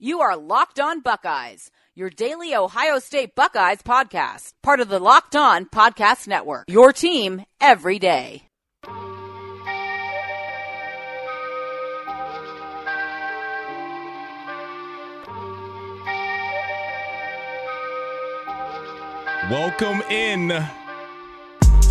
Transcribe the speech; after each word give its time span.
You 0.00 0.20
are 0.20 0.36
Locked 0.36 0.78
On 0.78 1.00
Buckeyes, 1.00 1.72
your 1.96 2.08
daily 2.08 2.54
Ohio 2.54 3.00
State 3.00 3.34
Buckeyes 3.34 3.82
podcast, 3.82 4.52
part 4.62 4.78
of 4.78 4.88
the 4.88 5.00
Locked 5.00 5.34
On 5.34 5.66
Podcast 5.66 6.28
Network. 6.28 6.66
Your 6.68 6.92
team 6.92 7.44
every 7.60 7.98
day. 7.98 8.44
Welcome 19.50 20.02
in 20.10 20.64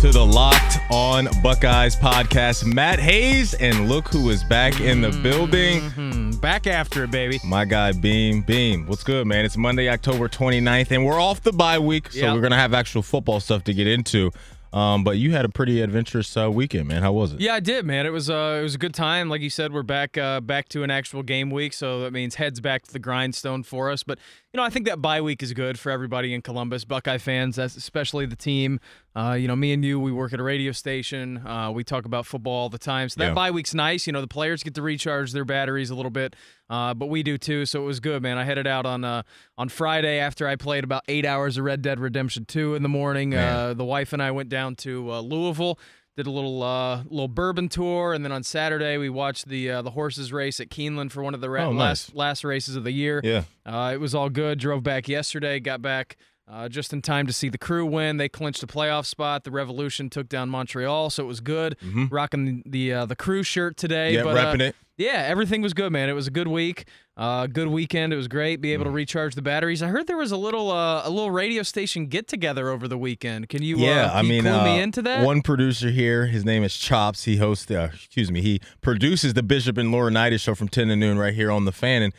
to 0.00 0.12
the 0.12 0.24
Locked 0.24 0.78
On 0.92 1.26
Buckeyes 1.42 1.96
podcast. 1.96 2.64
Matt 2.72 3.00
Hayes, 3.00 3.54
and 3.54 3.88
look 3.88 4.06
who 4.06 4.30
is 4.30 4.44
back 4.44 4.80
in 4.80 5.00
the 5.00 5.10
building. 5.10 5.80
Hmm, 5.90 6.30
back 6.38 6.68
after 6.68 7.02
it, 7.02 7.10
baby. 7.10 7.40
My 7.44 7.64
guy, 7.64 7.90
Beam. 7.90 8.42
Beam, 8.42 8.86
what's 8.86 9.02
good, 9.02 9.26
man? 9.26 9.44
It's 9.44 9.56
Monday, 9.56 9.88
October 9.88 10.28
29th, 10.28 10.92
and 10.92 11.04
we're 11.04 11.20
off 11.20 11.42
the 11.42 11.50
bye 11.52 11.80
week, 11.80 12.12
so 12.12 12.20
Yep. 12.20 12.34
we're 12.34 12.40
going 12.40 12.52
to 12.52 12.56
have 12.58 12.74
actual 12.74 13.02
football 13.02 13.40
stuff 13.40 13.64
to 13.64 13.74
get 13.74 13.88
into. 13.88 14.30
Um, 14.72 15.02
but 15.02 15.16
you 15.16 15.32
had 15.32 15.46
a 15.46 15.48
pretty 15.48 15.80
adventurous 15.80 16.36
uh, 16.36 16.50
weekend, 16.50 16.86
man. 16.88 17.02
How 17.02 17.10
was 17.12 17.32
it? 17.32 17.40
Yeah, 17.40 17.54
I 17.54 17.60
did, 17.60 17.86
man. 17.86 18.04
It 18.04 18.10
was 18.10 18.28
uh, 18.28 18.58
it 18.60 18.62
was 18.62 18.74
a 18.74 18.78
good 18.78 18.92
time. 18.92 19.30
Like 19.30 19.40
you 19.40 19.48
said, 19.48 19.72
we're 19.72 19.82
back 19.82 20.18
uh, 20.18 20.42
back 20.42 20.68
to 20.68 20.82
an 20.82 20.90
actual 20.90 21.22
game 21.22 21.48
week, 21.50 21.72
so 21.72 22.00
that 22.02 22.12
means 22.12 22.34
heads 22.34 22.60
back 22.60 22.82
to 22.84 22.92
the 22.92 22.98
grindstone 22.98 23.62
for 23.62 23.90
us. 23.90 24.02
But 24.02 24.18
know, 24.58 24.64
I 24.64 24.70
think 24.70 24.86
that 24.86 25.00
bye 25.00 25.20
week 25.22 25.42
is 25.42 25.52
good 25.54 25.78
for 25.78 25.90
everybody 25.90 26.34
in 26.34 26.42
Columbus, 26.42 26.84
Buckeye 26.84 27.16
fans, 27.18 27.56
especially 27.58 28.26
the 28.26 28.36
team. 28.36 28.78
Uh, 29.16 29.32
you 29.32 29.48
know, 29.48 29.56
me 29.56 29.72
and 29.72 29.84
you, 29.84 29.98
we 29.98 30.12
work 30.12 30.32
at 30.32 30.40
a 30.40 30.42
radio 30.42 30.70
station. 30.72 31.38
Uh, 31.46 31.70
we 31.72 31.82
talk 31.82 32.04
about 32.04 32.26
football 32.26 32.52
all 32.52 32.68
the 32.68 32.78
time, 32.78 33.08
so 33.08 33.18
that 33.20 33.28
Yeah. 33.28 33.34
bye 33.34 33.50
week's 33.50 33.72
nice. 33.74 34.06
You 34.06 34.12
know, 34.12 34.20
the 34.20 34.28
players 34.28 34.62
get 34.62 34.74
to 34.74 34.82
recharge 34.82 35.32
their 35.32 35.44
batteries 35.44 35.90
a 35.90 35.94
little 35.94 36.10
bit, 36.10 36.36
uh, 36.68 36.92
but 36.94 37.06
we 37.06 37.22
do 37.22 37.38
too. 37.38 37.64
So 37.66 37.82
it 37.82 37.86
was 37.86 38.00
good, 38.00 38.22
man. 38.22 38.36
I 38.38 38.44
headed 38.44 38.66
out 38.66 38.84
on 38.86 39.04
uh, 39.04 39.22
on 39.56 39.68
Friday 39.70 40.18
after 40.18 40.46
I 40.46 40.56
played 40.56 40.84
about 40.84 41.02
eight 41.08 41.24
hours 41.24 41.56
of 41.56 41.64
Red 41.64 41.80
Dead 41.82 41.98
Redemption 41.98 42.44
2 42.44 42.74
in 42.74 42.82
the 42.82 42.88
morning. 42.88 43.34
Uh, 43.34 43.74
the 43.74 43.84
wife 43.84 44.12
and 44.12 44.22
I 44.22 44.30
went 44.30 44.48
down 44.50 44.74
to 44.76 45.10
uh, 45.12 45.20
Louisville 45.20 45.78
did 46.18 46.26
a 46.26 46.30
little 46.32 46.64
uh, 46.64 47.04
little 47.04 47.28
bourbon 47.28 47.68
tour, 47.68 48.12
and 48.12 48.24
then 48.24 48.32
on 48.32 48.42
Saturday 48.42 48.98
we 48.98 49.08
watched 49.08 49.46
the 49.46 49.70
uh, 49.70 49.82
the 49.82 49.92
horses 49.92 50.32
race 50.32 50.58
at 50.58 50.68
Keeneland 50.68 51.12
for 51.12 51.22
one 51.22 51.32
of 51.32 51.40
the 51.40 51.48
ra- 51.48 51.66
Oh, 51.66 51.70
last 51.70 52.12
last 52.12 52.42
races 52.42 52.74
of 52.74 52.82
the 52.82 52.90
year. 52.90 53.20
Yeah. 53.22 53.44
Uh, 53.64 53.92
it 53.94 53.98
was 54.00 54.16
all 54.16 54.28
good. 54.28 54.58
Drove 54.58 54.82
back 54.82 55.08
yesterday, 55.08 55.60
got 55.60 55.80
back 55.80 56.16
uh, 56.50 56.68
just 56.68 56.92
in 56.92 57.02
time 57.02 57.26
to 57.26 57.32
see 57.32 57.48
the 57.48 57.58
crew 57.58 57.84
win. 57.84 58.16
They 58.16 58.28
clinched 58.28 58.62
a 58.62 58.66
playoff 58.66 59.06
spot. 59.06 59.44
The 59.44 59.50
Revolution 59.50 60.10
took 60.10 60.28
down 60.28 60.48
Montreal, 60.48 61.10
so 61.10 61.24
it 61.24 61.26
was 61.26 61.40
good. 61.40 61.76
Rocking 62.10 62.44
the 62.44 62.62
the, 62.66 62.92
uh, 62.92 63.06
the 63.06 63.16
crew 63.16 63.42
shirt 63.42 63.76
today. 63.76 64.14
Mm-hmm. 64.14 64.26
Yeah, 64.28 64.34
but, 64.34 64.36
uh, 64.36 64.54
repping 64.54 64.60
it. 64.60 64.76
Yeah, 64.98 65.24
everything 65.28 65.62
was 65.62 65.74
good, 65.74 65.92
man. 65.92 66.08
It 66.08 66.14
was 66.14 66.26
a 66.26 66.30
good 66.30 66.48
week, 66.48 66.88
uh, 67.16 67.46
good 67.46 67.68
weekend. 67.68 68.12
It 68.12 68.16
was 68.16 68.26
great. 68.26 68.60
Be 68.60 68.72
able 68.72 68.84
to 68.84 68.90
recharge 68.90 69.36
the 69.36 69.42
batteries. 69.42 69.80
I 69.80 69.86
heard 69.86 70.08
there 70.08 70.16
was 70.16 70.32
a 70.32 70.36
little 70.36 70.72
uh, 70.72 71.02
a 71.04 71.10
little 71.10 71.30
radio 71.30 71.62
station 71.62 72.06
get 72.06 72.26
together 72.26 72.68
over 72.68 72.88
the 72.88 72.98
weekend. 72.98 73.48
Can 73.48 73.62
you? 73.62 73.78
Yeah, 73.78 74.06
uh, 74.06 74.14
I 74.14 74.20
can 74.20 74.28
mean, 74.28 74.42
clue 74.42 74.50
uh, 74.50 74.64
me 74.64 74.80
into 74.80 75.00
that. 75.02 75.24
one 75.24 75.40
producer 75.42 75.90
here, 75.90 76.26
his 76.26 76.44
name 76.44 76.64
is 76.64 76.76
Chops. 76.76 77.24
He 77.24 77.36
hosts, 77.36 77.70
uh, 77.70 77.90
excuse 77.94 78.32
me, 78.32 78.42
he 78.42 78.60
produces 78.80 79.34
the 79.34 79.42
Bishop 79.44 79.78
and 79.78 79.92
Laura 79.92 80.10
Laurinaitis 80.10 80.40
show 80.40 80.56
from 80.56 80.68
10 80.68 80.88
to 80.88 80.96
noon 80.96 81.16
right 81.16 81.34
here 81.34 81.52
on 81.52 81.64
the 81.64 81.72
fan. 81.72 82.02
And 82.02 82.12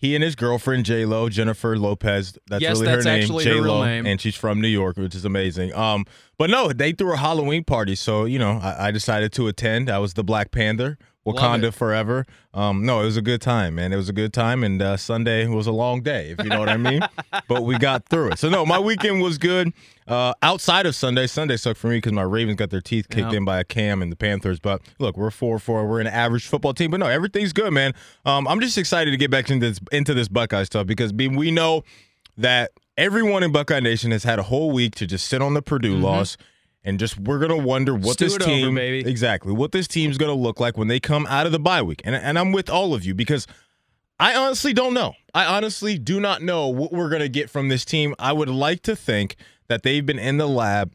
he 0.00 0.14
and 0.14 0.24
his 0.24 0.34
girlfriend, 0.34 0.86
J 0.86 1.04
Lo, 1.04 1.28
Jennifer 1.28 1.76
Lopez, 1.78 2.38
that's 2.48 2.62
Yes, 2.62 2.80
really 2.80 2.86
that's 2.86 3.04
her 3.04 3.10
name, 3.18 3.38
J 3.40 3.60
Lo, 3.60 3.82
and 3.82 4.20
she's 4.20 4.34
from 4.34 4.60
New 4.60 4.68
York, 4.68 4.96
which 4.96 5.14
is 5.14 5.24
amazing. 5.26 5.74
Um, 5.74 6.06
but 6.38 6.48
no, 6.48 6.72
they 6.72 6.92
threw 6.92 7.12
a 7.12 7.16
Halloween 7.18 7.64
party, 7.64 7.94
so 7.94 8.24
you 8.24 8.38
know, 8.38 8.58
I, 8.62 8.88
I 8.88 8.90
decided 8.90 9.32
to 9.34 9.46
attend. 9.46 9.90
I 9.90 9.98
was 9.98 10.14
the 10.14 10.24
Black 10.24 10.50
Panther. 10.52 10.96
Wakanda 11.26 11.72
forever. 11.72 12.24
Um, 12.54 12.84
no, 12.86 13.02
it 13.02 13.04
was 13.04 13.16
a 13.16 13.22
good 13.22 13.40
time, 13.42 13.74
man. 13.74 13.92
It 13.92 13.96
was 13.96 14.08
a 14.08 14.12
good 14.12 14.32
time, 14.32 14.64
and 14.64 14.80
uh, 14.80 14.96
Sunday 14.96 15.46
was 15.46 15.66
a 15.66 15.72
long 15.72 16.00
day, 16.02 16.30
if 16.30 16.42
you 16.42 16.48
know 16.48 16.58
what 16.58 16.68
I 16.70 16.76
mean. 16.78 17.02
but 17.48 17.62
we 17.62 17.76
got 17.78 18.08
through 18.08 18.32
it. 18.32 18.38
So 18.38 18.48
no, 18.48 18.64
my 18.64 18.78
weekend 18.78 19.20
was 19.20 19.36
good. 19.36 19.72
Uh, 20.08 20.32
outside 20.42 20.86
of 20.86 20.94
Sunday, 20.94 21.26
Sunday 21.26 21.56
sucked 21.56 21.78
for 21.78 21.88
me 21.88 21.98
because 21.98 22.12
my 22.12 22.22
Ravens 22.22 22.56
got 22.56 22.70
their 22.70 22.80
teeth 22.80 23.08
kicked 23.10 23.32
Yeah. 23.32 23.36
in 23.38 23.44
by 23.44 23.60
a 23.60 23.64
Cam 23.64 24.00
and 24.02 24.10
the 24.10 24.16
Panthers. 24.16 24.58
But 24.58 24.80
look, 24.98 25.16
we're 25.16 25.30
four 25.30 25.58
four. 25.58 25.86
We're 25.86 26.00
an 26.00 26.06
average 26.06 26.46
football 26.46 26.72
team, 26.74 26.90
but 26.90 26.98
no, 27.00 27.06
everything's 27.06 27.52
good, 27.52 27.72
man. 27.72 27.92
Um, 28.24 28.48
I'm 28.48 28.60
just 28.60 28.78
excited 28.78 29.10
to 29.10 29.16
get 29.16 29.30
back 29.30 29.50
into 29.50 29.68
this 29.68 29.78
into 29.92 30.14
this 30.14 30.28
Buckeye 30.28 30.64
stuff 30.64 30.86
because 30.86 31.12
we 31.12 31.50
know 31.50 31.84
that 32.38 32.70
everyone 32.96 33.42
in 33.42 33.52
Buckeye 33.52 33.80
Nation 33.80 34.10
has 34.10 34.24
had 34.24 34.38
a 34.38 34.42
whole 34.44 34.70
week 34.72 34.94
to 34.96 35.06
just 35.06 35.26
sit 35.26 35.42
on 35.42 35.52
the 35.54 35.62
Purdue 35.62 35.96
loss. 35.96 36.36
And 36.82 36.98
just 36.98 37.18
we're 37.18 37.38
gonna 37.38 37.58
wonder 37.58 37.94
what 37.94 38.14
Stew 38.14 38.24
this 38.24 38.34
over, 38.36 38.44
team 38.44 38.74
baby. 38.74 39.08
exactly 39.08 39.52
what 39.52 39.72
this 39.72 39.86
team's 39.86 40.16
gonna 40.16 40.32
look 40.34 40.60
like 40.60 40.78
when 40.78 40.88
they 40.88 40.98
come 40.98 41.26
out 41.26 41.44
of 41.44 41.52
the 41.52 41.58
bye 41.58 41.82
week. 41.82 42.00
And 42.04 42.14
and 42.14 42.38
I'm 42.38 42.52
with 42.52 42.70
all 42.70 42.94
of 42.94 43.04
you 43.04 43.14
because 43.14 43.46
I 44.18 44.34
honestly 44.34 44.72
don't 44.74 44.92
know. 44.92 45.14
I 45.34 45.46
honestly 45.46 45.98
do 45.98 46.20
not 46.20 46.42
know 46.42 46.68
what 46.68 46.92
we're 46.92 47.08
going 47.08 47.22
to 47.22 47.28
get 47.28 47.48
from 47.48 47.70
this 47.70 47.86
team. 47.86 48.14
I 48.18 48.34
would 48.34 48.50
like 48.50 48.82
to 48.82 48.94
think 48.94 49.36
that 49.68 49.82
they've 49.82 50.04
been 50.04 50.18
in 50.18 50.36
the 50.36 50.46
lab 50.46 50.92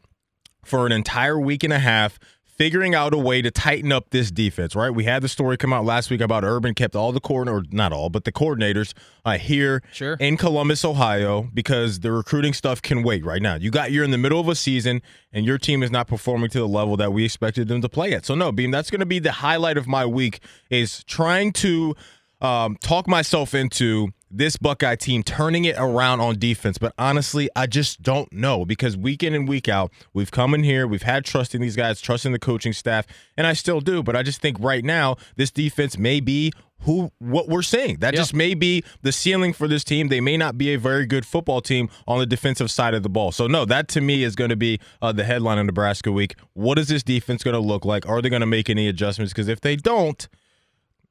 for 0.64 0.86
an 0.86 0.92
entire 0.92 1.38
week 1.38 1.64
and 1.64 1.72
a 1.72 1.80
half 1.80 2.20
figuring 2.56 2.94
out 2.94 3.12
a 3.14 3.18
way 3.18 3.42
to 3.42 3.50
tighten 3.50 3.92
up 3.92 4.10
this 4.10 4.30
defense, 4.30 4.74
right? 4.74 4.90
We 4.90 5.04
had 5.04 5.22
the 5.22 5.28
story 5.28 5.56
come 5.56 5.72
out 5.72 5.84
last 5.84 6.10
week 6.10 6.20
about 6.20 6.44
Urban 6.44 6.74
kept 6.74 6.96
all 6.96 7.12
the 7.12 7.20
coordinators, 7.20 7.72
not 7.72 7.92
all, 7.92 8.08
but 8.10 8.24
the 8.24 8.32
coordinators 8.32 8.94
uh, 9.24 9.38
here 9.38 9.82
Sure. 9.92 10.14
in 10.20 10.36
Columbus, 10.36 10.84
Ohio, 10.84 11.48
because 11.52 12.00
the 12.00 12.10
recruiting 12.12 12.52
stuff 12.52 12.80
can 12.80 13.02
wait 13.02 13.24
right 13.24 13.42
now. 13.42 13.56
You 13.56 13.70
got 13.70 13.92
you're 13.92 14.04
in 14.04 14.10
the 14.10 14.18
middle 14.18 14.40
of 14.40 14.48
a 14.48 14.54
season 14.54 15.02
and 15.32 15.44
your 15.44 15.58
team 15.58 15.82
is 15.82 15.90
not 15.90 16.06
performing 16.08 16.48
to 16.50 16.58
the 16.58 16.68
level 16.68 16.96
that 16.96 17.12
we 17.12 17.24
expected 17.24 17.68
them 17.68 17.82
to 17.82 17.88
play 17.88 18.12
at. 18.14 18.24
So 18.24 18.34
no, 18.34 18.52
Beam, 18.52 18.70
that's 18.70 18.90
going 18.90 19.00
to 19.00 19.06
be 19.06 19.18
the 19.18 19.32
highlight 19.32 19.76
of 19.76 19.86
my 19.86 20.06
week 20.06 20.40
is 20.70 21.04
trying 21.04 21.52
to 21.54 21.94
um, 22.40 22.76
talk 22.80 23.08
myself 23.08 23.54
into 23.54 24.08
this 24.30 24.56
Buckeye 24.56 24.96
team 24.96 25.22
turning 25.22 25.64
it 25.64 25.76
around 25.78 26.20
on 26.20 26.38
defense. 26.38 26.78
But 26.78 26.92
honestly, 26.98 27.48
I 27.54 27.66
just 27.66 28.02
don't 28.02 28.30
know 28.32 28.64
because 28.64 28.96
week 28.96 29.22
in 29.22 29.34
and 29.34 29.48
week 29.48 29.68
out, 29.68 29.92
we've 30.12 30.30
come 30.32 30.52
in 30.52 30.64
here, 30.64 30.86
we've 30.86 31.02
had 31.02 31.24
trust 31.24 31.54
in 31.54 31.60
these 31.60 31.76
guys, 31.76 32.00
trust 32.00 32.26
in 32.26 32.32
the 32.32 32.38
coaching 32.38 32.72
staff, 32.72 33.06
and 33.36 33.46
I 33.46 33.52
still 33.52 33.80
do. 33.80 34.02
But 34.02 34.16
I 34.16 34.22
just 34.22 34.40
think 34.40 34.58
right 34.60 34.84
now, 34.84 35.16
this 35.36 35.50
defense 35.50 35.96
may 35.96 36.20
be 36.20 36.52
who 36.82 37.10
what 37.20 37.48
we're 37.48 37.62
seeing. 37.62 37.98
That 38.00 38.12
Yeah. 38.12 38.20
just 38.20 38.34
may 38.34 38.52
be 38.52 38.82
the 39.00 39.12
ceiling 39.12 39.52
for 39.54 39.66
this 39.66 39.82
team. 39.82 40.08
They 40.08 40.20
may 40.20 40.36
not 40.36 40.58
be 40.58 40.74
a 40.74 40.78
very 40.78 41.06
good 41.06 41.24
football 41.24 41.62
team 41.62 41.88
on 42.06 42.18
the 42.18 42.26
defensive 42.26 42.70
side 42.70 42.92
of 42.92 43.02
the 43.02 43.08
ball. 43.08 43.32
So 43.32 43.46
no, 43.46 43.64
that 43.64 43.88
to 43.88 44.00
me 44.02 44.22
is 44.24 44.34
going 44.36 44.50
to 44.50 44.56
be 44.56 44.78
uh, 45.00 45.12
the 45.12 45.24
headline 45.24 45.56
of 45.58 45.64
Nebraska 45.66 46.12
week. 46.12 46.34
What 46.52 46.78
is 46.78 46.88
this 46.88 47.02
defense 47.02 47.42
going 47.42 47.54
to 47.54 47.60
look 47.60 47.84
like? 47.86 48.06
Are 48.06 48.20
they 48.20 48.28
going 48.28 48.40
to 48.40 48.46
make 48.46 48.68
any 48.68 48.88
adjustments? 48.88 49.32
Because 49.32 49.48
if 49.48 49.60
they 49.62 49.76
don't, 49.76 50.28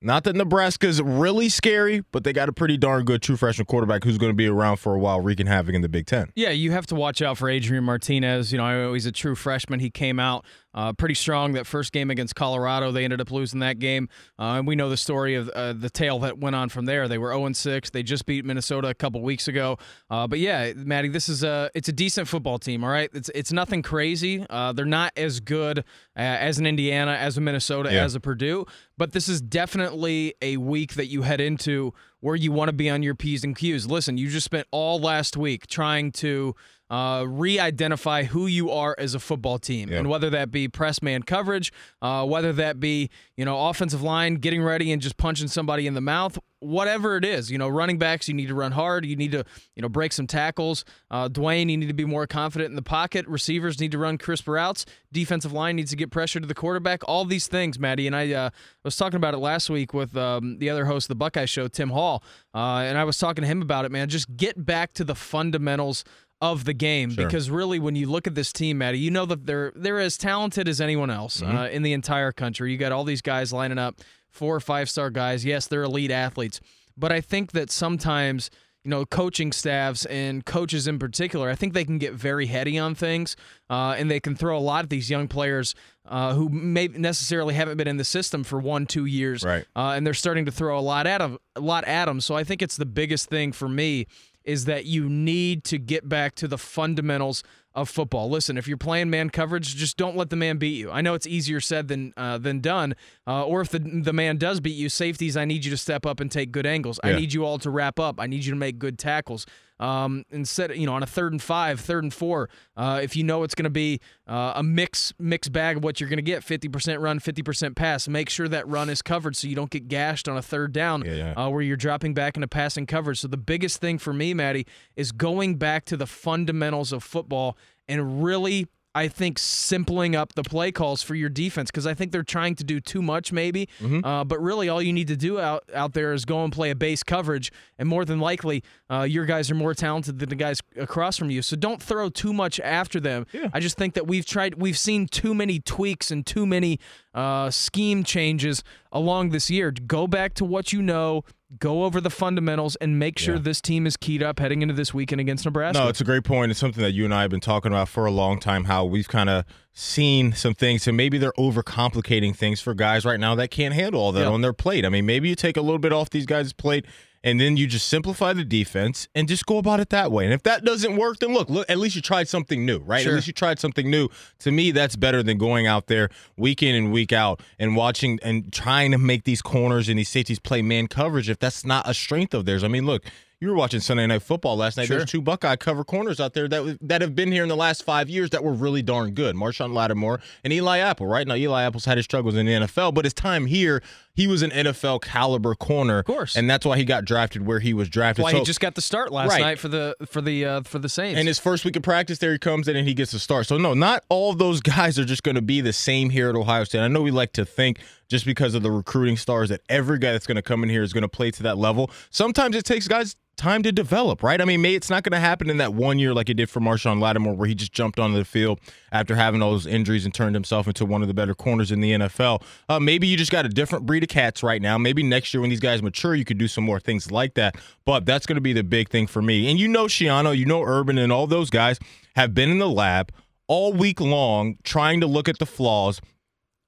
not 0.02 0.24
that 0.26 0.36
Nebraska's 0.36 1.02
really 1.02 1.50
scary, 1.50 2.04
but 2.12 2.24
they 2.24 2.34
got 2.34 2.50
a 2.50 2.54
pretty 2.54 2.78
darn 2.78 3.06
good 3.06 3.22
true 3.22 3.38
freshman 3.38 3.66
quarterback 3.66 4.04
who's 4.04 4.18
going 4.18 4.32
to 4.32 4.36
be 4.36 4.48
around 4.48 4.78
for 4.78 4.94
a 4.94 5.00
while, 5.00 5.22
wreaking 5.22 5.48
havoc 5.48 5.76
in 5.76 5.82
the 5.82 5.90
Big 5.90 6.06
Ten. 6.06 6.32
Yeah, 6.36 6.50
you 6.50 6.72
have 6.72 6.86
to 6.88 6.96
watch 6.96 7.22
out 7.22 7.38
for 7.38 7.50
Adrian 7.50 7.84
Martinez. 7.84 8.52
You 8.52 8.58
know, 8.58 8.86
know 8.86 8.94
he's 8.94 9.06
a 9.06 9.12
true 9.12 9.36
freshman. 9.36 9.80
He 9.80 9.90
came 9.90 10.20
out 10.20 10.46
uh, 10.76 10.94
pretty 10.94 11.16
strong 11.16 11.54
that 11.54 11.66
first 11.66 11.92
game 11.92 12.12
against 12.12 12.36
Colorado. 12.36 12.92
They 12.92 13.04
ended 13.04 13.22
up 13.22 13.32
losing 13.32 13.62
that 13.62 13.80
game, 13.80 14.10
uh, 14.38 14.58
and 14.60 14.68
we 14.68 14.76
know 14.76 14.90
the 14.90 14.98
story 14.98 15.34
of 15.34 15.50
uh, 15.50 15.74
the 15.74 15.90
tale 15.90 16.20
that 16.20 16.38
went 16.38 16.56
on 16.56 16.70
from 16.70 16.86
there. 16.86 17.08
They 17.08 17.18
were 17.18 17.32
0 17.34 17.52
6. 17.54 17.90
They 17.90 18.04
just 18.04 18.26
beat 18.28 18.46
Minnesota 18.46 18.90
a 18.90 18.94
couple 18.94 19.22
weeks 19.24 19.48
ago. 19.48 19.78
Uh, 20.10 20.28
but 20.28 20.40
yeah, 20.40 20.74
Maddie, 20.76 21.08
this 21.08 21.30
is 21.30 21.44
a 21.44 21.72
it's 21.74 21.90
a 21.90 21.94
decent 21.94 22.28
football 22.28 22.60
team. 22.60 22.84
All 22.84 22.90
right, 22.92 23.10
it's 23.14 23.30
it's 23.34 23.52
nothing 23.52 23.82
crazy. 23.82 24.46
Uh, 24.50 24.74
they're 24.74 24.86
not 24.86 25.14
as 25.18 25.40
good 25.40 25.80
uh, 25.80 25.84
as 26.20 26.60
an 26.60 26.66
Indiana, 26.68 27.14
as 27.14 27.38
a 27.38 27.42
Minnesota, 27.42 27.90
Yeah. 27.92 28.04
as 28.04 28.14
a 28.14 28.20
Purdue, 28.20 28.66
but 28.98 29.14
this 29.14 29.28
is 29.30 29.42
definitely 29.42 30.34
a 30.42 30.58
week 30.58 30.94
that 30.96 31.08
you 31.08 31.22
head 31.24 31.40
into 31.42 31.94
where 32.26 32.36
you 32.36 32.52
want 32.52 32.70
to 32.70 32.74
be 32.74 32.90
on 32.90 33.04
your 33.04 33.14
P's 33.14 33.44
and 33.44 33.56
Q's. 33.56 33.86
Listen, 33.86 34.18
you 34.18 34.30
just 34.30 34.46
spent 34.46 34.68
all 34.72 35.00
last 35.00 35.38
week 35.38 35.68
trying 35.68 36.12
to 36.14 36.56
uh, 36.90 37.24
re-identify 37.28 38.24
who 38.24 38.48
you 38.48 38.70
are 38.72 38.96
as 38.98 39.14
a 39.14 39.20
football 39.20 39.60
team, 39.60 39.90
Yeah. 39.90 40.00
and 40.00 40.10
whether 40.10 40.30
that 40.32 40.50
be 40.52 40.68
press 40.68 41.02
man 41.02 41.22
coverage, 41.24 41.72
uh, 42.02 42.26
whether 42.26 42.52
that 42.54 42.80
be 42.80 43.10
you 43.38 43.46
know 43.46 43.68
offensive 43.70 44.02
line 44.02 44.36
getting 44.36 44.64
ready 44.64 44.92
and 44.92 45.02
just 45.02 45.18
punching 45.18 45.48
somebody 45.50 45.86
in 45.88 45.94
the 45.94 46.02
mouth, 46.02 46.38
whatever 46.60 47.18
it 47.18 47.26
is. 47.26 47.52
You 47.52 47.58
know, 47.58 47.70
running 47.70 47.98
backs, 47.98 48.28
you 48.28 48.34
need 48.34 48.48
to 48.48 48.56
run 48.56 48.72
hard. 48.72 49.06
You 49.06 49.16
need 49.16 49.32
to 49.32 49.44
you 49.76 49.82
know 49.82 49.90
break 49.90 50.14
some 50.14 50.28
tackles. 50.28 50.86
Uh, 51.12 51.30
Dwayne, 51.30 51.70
you 51.70 51.78
need 51.78 51.88
to 51.88 51.94
be 51.94 52.06
more 52.06 52.28
confident 52.28 52.70
in 52.70 52.76
the 52.76 52.82
pocket. 52.82 53.28
Receivers 53.28 53.80
need 53.80 53.92
to 53.92 53.98
run 53.98 54.18
crisp 54.18 54.48
routes. 54.48 54.86
Defensive 55.12 55.54
line 55.54 55.76
needs 55.76 55.92
to 55.92 55.96
get 55.96 56.12
pressure 56.12 56.40
to 56.40 56.48
the 56.48 56.54
quarterback. 56.54 57.02
All 57.08 57.26
these 57.26 57.48
things, 57.48 57.80
Maddie, 57.80 58.08
and 58.08 58.16
I 58.16 58.34
uh, 58.34 58.50
was 58.84 58.96
talking 58.96 59.18
about 59.18 59.34
it 59.34 59.38
last 59.38 59.70
week 59.70 59.94
with 59.94 60.16
um, 60.18 60.58
the 60.60 60.70
other 60.70 60.86
host 60.86 61.06
of 61.06 61.10
the 61.10 61.16
Buckeye 61.16 61.46
Show, 61.46 61.68
Tim 61.68 61.90
Hall, 61.90 62.24
uh, 62.54 62.84
and 62.86 62.98
I 62.98 63.04
was 63.04 63.18
talking 63.18 63.42
to 63.42 63.48
him 63.48 63.62
about 63.62 63.86
it. 63.86 63.92
Man, 63.92 64.10
just 64.10 64.36
get 64.36 64.66
back 64.66 64.94
to 64.94 65.04
the 65.04 65.16
fundamentals 65.16 66.04
of 66.42 66.66
the 66.66 66.74
game 66.74 67.12
Sure. 67.12 67.26
because 67.26 67.50
really 67.50 67.80
when 67.80 67.96
you 67.96 68.08
look 68.10 68.28
at 68.28 68.36
this 68.36 68.52
team 68.52 68.78
Maddie 68.80 69.00
you 69.00 69.10
know 69.12 69.26
that 69.26 69.46
they're 69.46 69.72
they're 69.76 70.00
as 70.00 70.18
talented 70.18 70.68
as 70.68 70.82
anyone 70.82 71.10
else 71.10 71.42
uh, 71.42 71.70
in 71.72 71.82
the 71.82 71.94
entire 71.94 72.32
country 72.32 72.72
you 72.72 72.78
got 72.78 72.92
all 72.92 73.04
these 73.06 73.22
guys 73.22 73.54
lining 73.54 73.78
up 73.78 74.02
four 74.30 74.54
or 74.56 74.60
five 74.60 74.90
star 74.90 75.10
guys 75.10 75.46
yes 75.46 75.68
they're 75.68 75.84
elite 75.84 76.12
athletes 76.12 76.60
but 76.98 77.12
I 77.12 77.20
think 77.22 77.52
that 77.54 77.70
sometimes 77.72 78.50
you 78.86 78.92
know, 78.92 79.04
coaching 79.04 79.52
staffs 79.52 80.06
and 80.06 80.46
coaches 80.46 80.86
in 80.88 81.00
particular, 81.00 81.50
I 81.50 81.56
think 81.56 81.74
they 81.74 81.84
can 81.86 81.98
get 81.98 82.14
very 82.14 82.46
heady 82.46 82.78
on 82.78 82.94
things, 82.94 83.36
uh, 83.68 83.96
and 83.98 84.12
they 84.12 84.20
can 84.20 84.36
throw 84.36 84.56
a 84.56 84.60
lot 84.62 84.84
of 84.84 84.92
these 84.92 85.10
young 85.10 85.28
players 85.28 85.74
uh, 86.08 86.36
who 86.36 86.50
may 86.50 86.88
necessarily 86.90 87.56
haven't 87.56 87.78
been 87.78 87.88
in 87.88 87.98
the 87.98 88.04
system 88.04 88.44
for 88.44 88.60
one, 88.60 88.86
two 88.86 89.06
years, 89.06 89.44
Right. 89.44 89.66
Uh, 89.76 89.94
and 89.98 90.06
they're 90.06 90.14
starting 90.14 90.46
to 90.46 90.52
throw 90.52 90.78
a 90.78 90.82
lot 90.82 91.08
at 91.08 91.18
them, 91.18 91.40
a 91.56 91.62
lot 91.62 91.84
at 91.86 92.06
them. 92.06 92.22
So 92.22 92.36
I 92.36 92.44
think 92.44 92.62
it's 92.62 92.78
the 92.78 92.86
biggest 92.86 93.28
thing 93.28 93.54
for 93.54 93.68
me 93.68 94.06
is 94.46 94.66
that 94.66 94.86
you 94.86 95.10
need 95.10 95.64
to 95.66 95.78
get 95.78 96.08
back 96.08 96.36
to 96.36 96.48
the 96.48 96.58
fundamentals 96.58 97.44
of 97.74 97.90
football. 97.90 98.30
Listen, 98.30 98.58
if 98.58 98.68
you're 98.68 98.78
playing 98.78 99.10
man 99.10 99.30
coverage, 99.30 99.76
just 99.76 99.98
don't 99.98 100.16
let 100.16 100.30
the 100.30 100.36
man 100.36 100.58
beat 100.58 100.78
you. 100.78 100.90
I 100.90 101.02
know 101.02 101.14
it's 101.14 101.28
easier 101.28 101.60
said 101.60 101.90
than 101.90 102.14
uh, 102.16 102.38
than 102.38 102.62
done. 102.62 102.96
Uh, 103.28 103.46
or 103.46 103.62
if 103.62 103.70
the 103.70 103.80
the 103.80 104.14
man 104.14 104.38
does 104.38 104.62
beat 104.62 104.78
you, 104.78 104.88
safeties, 104.88 105.36
I 105.36 105.44
need 105.46 105.66
you 105.66 105.72
to 105.72 105.78
step 105.78 106.06
up 106.06 106.20
and 106.22 106.32
take 106.32 106.52
good 106.52 106.66
angles. 106.66 107.00
I 107.04 107.14
need 107.14 107.34
you 107.34 107.46
all 107.46 107.60
to 107.60 107.70
wrap 107.70 108.00
up. 108.00 108.20
I 108.20 108.28
need 108.28 108.46
you 108.46 108.54
to 108.54 108.58
make 108.58 108.80
good 108.80 108.98
tackles. 108.98 109.46
Um, 109.80 110.24
instead, 110.30 110.76
you 110.76 110.86
know, 110.86 110.94
on 110.94 111.04
a 111.04 111.06
third 111.06 111.34
and 111.34 111.42
five, 111.42 111.80
third 111.82 112.04
and 112.04 112.14
four, 112.14 112.50
uh, 112.78 113.00
if 113.04 113.16
you 113.16 113.24
know 113.24 113.44
it's 113.44 113.56
going 113.56 113.66
to 113.66 113.70
be 113.70 114.00
uh, 114.28 114.54
a 114.56 114.64
mix 114.64 115.14
mix 115.20 115.50
bag 115.50 115.78
of 115.78 115.84
what 115.84 116.00
you're 116.00 116.10
going 116.10 116.18
to 116.18 116.24
get, 116.24 116.42
50% 116.44 117.02
run, 117.02 117.20
50% 117.20 117.76
pass, 117.76 118.08
make 118.08 118.30
sure 118.30 118.48
that 118.48 118.68
run 118.68 118.90
is 118.90 119.02
covered 119.02 119.36
so 119.36 119.48
you 119.48 119.56
don't 119.56 119.70
get 119.70 119.88
gashed 119.88 120.30
on 120.30 120.38
a 120.38 120.42
third 120.42 120.72
down 120.72 121.04
Yeah, 121.06 121.14
yeah. 121.14 121.34
uh, 121.34 121.50
where 121.50 121.62
you're 121.62 121.78
dropping 121.78 122.14
back 122.14 122.38
into 122.38 122.48
passing 122.48 122.86
coverage. 122.86 123.20
So 123.20 123.28
the 123.28 123.38
biggest 123.38 123.82
thing 123.82 123.98
for 123.98 124.14
me, 124.14 124.34
Maddie, 124.34 124.66
is 124.96 125.12
going 125.12 125.56
back 125.58 125.86
to 125.86 125.98
the 125.98 126.08
fundamentals 126.08 126.92
of 126.94 127.04
football 127.04 127.58
and 127.88 128.24
really. 128.24 128.68
I 128.96 129.10
think 129.10 129.38
simpling 129.38 130.16
up 130.16 130.34
the 130.34 130.44
play 130.44 130.72
calls 130.72 131.04
for 131.04 131.14
your 131.14 131.30
defense 131.30 131.70
because 131.70 131.86
I 131.86 131.94
think 131.94 132.12
they're 132.14 132.24
trying 132.24 132.56
to 132.56 132.64
do 132.64 132.80
too 132.80 133.02
much, 133.02 133.32
maybe. 133.34 133.68
Uh, 134.04 134.24
but 134.24 134.42
really, 134.42 134.70
all 134.70 134.82
you 134.82 134.94
need 134.94 135.10
to 135.10 135.18
do 135.18 135.40
out 135.40 135.64
out 135.74 135.94
there 135.94 136.14
is 136.14 136.24
go 136.26 136.44
and 136.46 136.54
play 136.54 136.70
a 136.72 136.76
base 136.76 137.04
coverage, 137.04 137.52
and 137.78 137.88
more 137.90 138.06
than 138.06 138.20
likely, 138.20 138.64
uh, 138.90 139.02
your 139.02 139.26
guys 139.26 139.52
are 139.52 139.56
more 139.56 139.74
talented 139.74 140.20
than 140.20 140.30
the 140.30 140.36
guys 140.36 140.62
across 140.78 141.18
from 141.18 141.30
you. 141.30 141.42
So 141.42 141.56
don't 141.58 141.84
throw 141.84 142.10
too 142.10 142.32
much 142.34 142.60
after 142.62 143.00
them. 143.02 143.28
I 143.54 143.60
just 143.60 143.78
think 143.78 143.94
that 143.96 144.08
we've 144.08 144.26
tried, 144.26 144.56
we've 144.56 144.78
seen 144.78 145.08
too 145.08 145.34
many 145.36 145.60
tweaks 145.60 146.10
and 146.10 146.26
too 146.26 146.46
many 146.46 146.80
uh, 147.16 147.50
scheme 147.50 148.04
changes 148.04 148.64
along 148.92 149.30
this 149.30 149.50
year. 149.50 149.72
Go 149.72 150.06
back 150.06 150.36
to 150.36 150.46
what 150.46 150.72
you 150.72 150.82
know. 150.84 151.24
Go 151.58 151.86
over 151.86 152.02
the 152.02 152.10
fundamentals 152.10 152.76
and 152.78 153.00
make 153.00 153.18
sure 153.18 153.36
Yeah. 153.36 153.42
this 153.42 153.62
team 153.62 153.88
is 153.88 153.96
keyed 153.96 154.22
up 154.22 154.40
heading 154.40 154.62
into 154.62 154.74
this 154.74 154.94
weekend 154.94 155.22
against 155.22 155.46
Nebraska. 155.46 155.82
No, 155.82 155.88
it's 155.88 156.02
a 156.02 156.04
great 156.04 156.26
point. 156.26 156.52
It's 156.52 156.60
something 156.60 156.84
that 156.84 156.92
you 156.92 157.06
and 157.06 157.14
I 157.14 157.22
have 157.22 157.32
been 157.32 157.40
talking 157.40 157.72
about 157.72 157.88
for 157.88 158.06
a 158.06 158.12
long 158.12 158.40
time. 158.40 158.66
How 158.66 158.84
we've 158.84 159.08
kind 159.08 159.30
of 159.30 159.46
seen 159.72 160.34
some 160.34 160.54
things, 160.54 160.88
and 160.88 160.98
maybe 160.98 161.18
they're 161.18 161.32
overcomplicating 161.38 162.36
things 162.36 162.62
for 162.62 162.74
guys 162.74 163.06
right 163.06 163.20
now 163.20 163.36
that 163.36 163.52
can't 163.52 163.74
handle 163.74 164.02
all 164.02 164.12
that 164.14 164.22
Yeah. 164.24 164.30
on 164.30 164.42
their 164.42 164.54
plate. 164.54 164.86
I 164.86 164.90
mean, 164.90 165.06
maybe 165.06 165.30
you 165.30 165.36
take 165.36 165.56
a 165.58 165.62
little 165.62 165.80
bit 165.80 165.94
off 165.94 166.10
these 166.10 166.26
guys' 166.26 166.52
plate, 166.54 166.86
and 167.26 167.42
then 167.42 167.58
you 167.58 167.66
just 167.66 167.88
simplify 167.88 168.34
the 168.34 168.46
defense 168.46 169.08
and 169.16 169.28
just 169.28 169.48
go 169.48 169.58
about 169.58 169.80
it 169.80 169.90
that 169.90 170.12
way. 170.12 170.26
And 170.26 170.34
if 170.34 170.44
that 170.44 170.64
doesn't 170.64 170.96
work, 170.96 171.18
then 171.18 171.34
look, 171.34 171.50
look, 171.50 171.68
at 171.68 171.80
least 171.80 171.96
you 171.96 172.02
tried 172.02 172.28
something 172.28 172.64
new, 172.64 172.78
right? 172.78 173.02
Sure. 173.02 173.14
At 173.14 173.16
least 173.16 173.28
you 173.28 173.34
tried 173.34 173.60
something 173.60 173.90
new. 173.90 174.10
To 174.40 174.52
me, 174.52 174.70
that's 174.70 174.96
better 174.96 175.24
than 175.24 175.40
going 175.40 175.66
out 175.66 175.88
there 175.88 176.10
week 176.38 176.62
in 176.62 176.76
and 176.76 176.94
week 176.94 177.12
out 177.12 177.42
and 177.58 177.76
watching 177.76 178.20
and 178.22 178.54
trying 178.54 178.92
to 178.92 179.00
make 179.00 179.24
these 179.24 179.42
corners 179.42 179.90
and 179.90 179.98
these 179.98 180.08
safeties 180.08 180.38
play 180.38 180.62
man 180.62 180.88
coverage 180.88 181.28
if 181.28 181.40
that's 181.40 181.66
not 181.66 181.90
a 181.90 181.96
strength 181.96 182.36
of 182.36 182.46
theirs. 182.46 182.64
I 182.64 182.70
mean, 182.70 182.86
look. 182.86 183.04
You 183.42 183.50
were 183.50 183.58
watching 183.58 183.82
Sunday 183.82 184.08
Night 184.08 184.22
Football 184.22 184.56
last 184.56 184.78
night. 184.78 184.88
Sure. 184.88 184.98
There's 184.98 185.12
two 185.12 185.22
Buckeye 185.22 185.58
cover 185.58 185.84
corners 185.84 186.22
out 186.22 186.34
there 186.34 186.48
that 186.48 186.78
that 186.82 187.02
have 187.02 187.16
been 187.16 187.34
here 187.34 187.44
in 187.44 187.50
the 187.50 187.56
last 187.56 187.84
five 187.84 188.10
years 188.10 188.30
that 188.30 188.46
were 188.46 188.54
really 188.54 188.82
darn 188.82 189.12
good. 189.12 189.36
Marshon 189.36 189.74
Lattimore 189.74 190.22
and 190.46 190.54
Eli 190.54 190.78
Apple. 190.78 191.06
Right 191.06 191.28
now, 191.28 191.36
Eli 191.36 191.64
Apple's 191.64 191.84
had 191.84 191.98
his 191.98 192.06
struggles 192.06 192.36
in 192.36 192.46
the 192.46 192.54
NFL, 192.54 192.94
but 192.94 193.04
his 193.04 193.14
time 193.14 193.46
here, 193.46 193.84
he 194.16 194.28
was 194.28 194.42
an 194.42 194.52
NFL 194.52 195.02
caliber 195.02 195.56
corner, 195.56 196.00
of 196.00 196.06
course. 196.06 196.36
and 196.36 196.50
that's 196.50 196.66
why 196.66 196.78
he 196.78 196.86
got 196.86 197.06
drafted 197.06 197.46
where 197.46 197.60
he 197.60 197.74
was 197.74 197.90
drafted. 197.90 198.24
why 198.24 198.32
So- 198.32 198.40
he 198.40 198.44
just 198.46 198.60
got 198.60 198.76
the 198.76 198.82
start 198.82 199.12
last 199.12 199.30
Right. 199.30 199.42
night 199.42 199.60
for 199.60 199.68
the 199.68 199.96
for 200.08 200.22
the 200.22 200.46
uh, 200.46 200.62
for 200.64 200.80
the 200.80 200.90
Saints. 200.90 201.20
and 201.20 201.28
his 201.28 201.38
first 201.40 201.66
week 201.66 201.76
of 201.76 201.84
practice, 201.84 202.18
there 202.20 202.32
he 202.32 202.40
comes 202.40 202.68
in 202.68 202.76
and 202.76 202.88
he 202.88 202.94
gets 202.94 203.14
a 203.14 203.20
start. 203.20 203.46
So 203.48 203.58
no, 203.58 203.74
not 203.74 204.04
all 204.10 204.32
of 204.32 204.38
those 204.38 204.62
guys 204.76 204.98
are 204.98 205.06
just 205.06 205.24
going 205.24 205.36
to 205.36 205.42
be 205.42 205.62
the 205.62 205.74
same 205.74 206.10
here 206.10 206.30
at 206.30 206.36
Ohio 206.36 206.64
State. 206.64 206.80
I 206.80 206.88
know 206.88 207.02
we 207.02 207.12
like 207.12 207.34
to 207.34 207.46
think 207.46 207.80
just 208.10 208.26
because 208.26 208.54
of 208.56 208.64
the 208.64 208.72
recruiting 208.72 209.18
stars 209.18 209.50
that 209.50 209.62
every 209.68 210.00
guy 210.00 210.12
that's 210.14 210.28
going 210.28 210.36
to 210.36 210.42
come 210.42 210.64
in 210.64 210.70
here 210.70 210.84
is 210.84 210.94
going 210.94 211.02
to 211.02 211.08
play 211.10 211.32
to 211.32 211.44
that 211.44 211.58
level. 211.58 211.90
Sometimes 212.12 212.56
it 212.56 212.64
takes 212.64 212.88
guys 212.88 213.16
time 213.36 213.64
to 213.64 213.72
develop, 213.72 214.24
right? 214.24 214.40
I 214.42 214.46
mean, 214.46 214.64
it's 214.66 214.90
not 214.90 215.04
going 215.04 215.12
to 215.12 215.20
happen 215.20 215.50
in 215.50 215.58
that 215.58 215.74
one 215.74 216.00
year 216.00 216.14
like 216.14 216.30
it 216.30 216.36
did 216.36 216.50
for 216.50 216.60
Marshon 216.60 217.02
Lattimore, 217.02 217.36
where 217.36 217.48
he 217.48 217.56
just 217.56 217.72
jumped 217.72 218.00
onto 218.00 218.18
the 218.18 218.26
field 218.26 218.60
after 218.92 219.16
having 219.16 219.42
all 219.42 219.52
those 219.52 219.68
injuries 219.68 220.06
and 220.06 220.14
turned 220.14 220.36
himself 220.36 220.68
into 220.68 220.86
one 220.86 221.02
of 221.02 221.08
the 221.08 221.14
better 221.14 221.36
corners 221.36 221.72
in 221.72 221.82
the 221.82 221.92
NFL. 221.92 222.42
Uh, 222.70 222.80
maybe 222.80 223.08
you 223.08 223.18
just 223.18 223.32
got 223.32 223.46
a 223.46 223.50
different 223.50 223.86
breed 223.86 224.04
of 224.04 224.10
cats 224.10 224.44
right 224.44 224.62
now. 224.62 224.78
Maybe 224.78 225.04
next 225.04 225.34
year 225.34 225.42
when 225.42 225.50
these 225.50 225.60
guys 225.60 225.82
mature, 225.82 226.16
you 226.16 226.26
could 226.26 226.38
do 226.38 226.48
some 226.48 226.64
more 226.64 226.80
things 226.80 227.12
like 227.12 227.34
that. 227.36 227.56
But 227.86 228.06
that's 228.06 228.26
going 228.26 228.36
to 228.36 228.42
be 228.42 228.54
the 228.54 228.64
big 228.64 228.90
thing 228.90 229.08
for 229.08 229.22
me. 229.22 229.50
And 229.50 229.60
you 229.60 229.68
know, 229.68 229.86
Schiano, 229.86 230.36
you 230.36 230.46
know, 230.46 230.64
Urban, 230.64 230.98
and 230.98 231.12
all 231.12 231.28
those 231.28 231.50
guys 231.50 231.80
have 232.16 232.34
been 232.34 232.50
in 232.50 232.60
the 232.60 232.70
lab 232.70 233.12
all 233.48 233.74
week 233.74 234.02
long 234.02 234.58
trying 234.64 235.02
to 235.02 235.08
look 235.08 235.30
at 235.30 235.40
the 235.40 235.46
flaws 235.46 236.02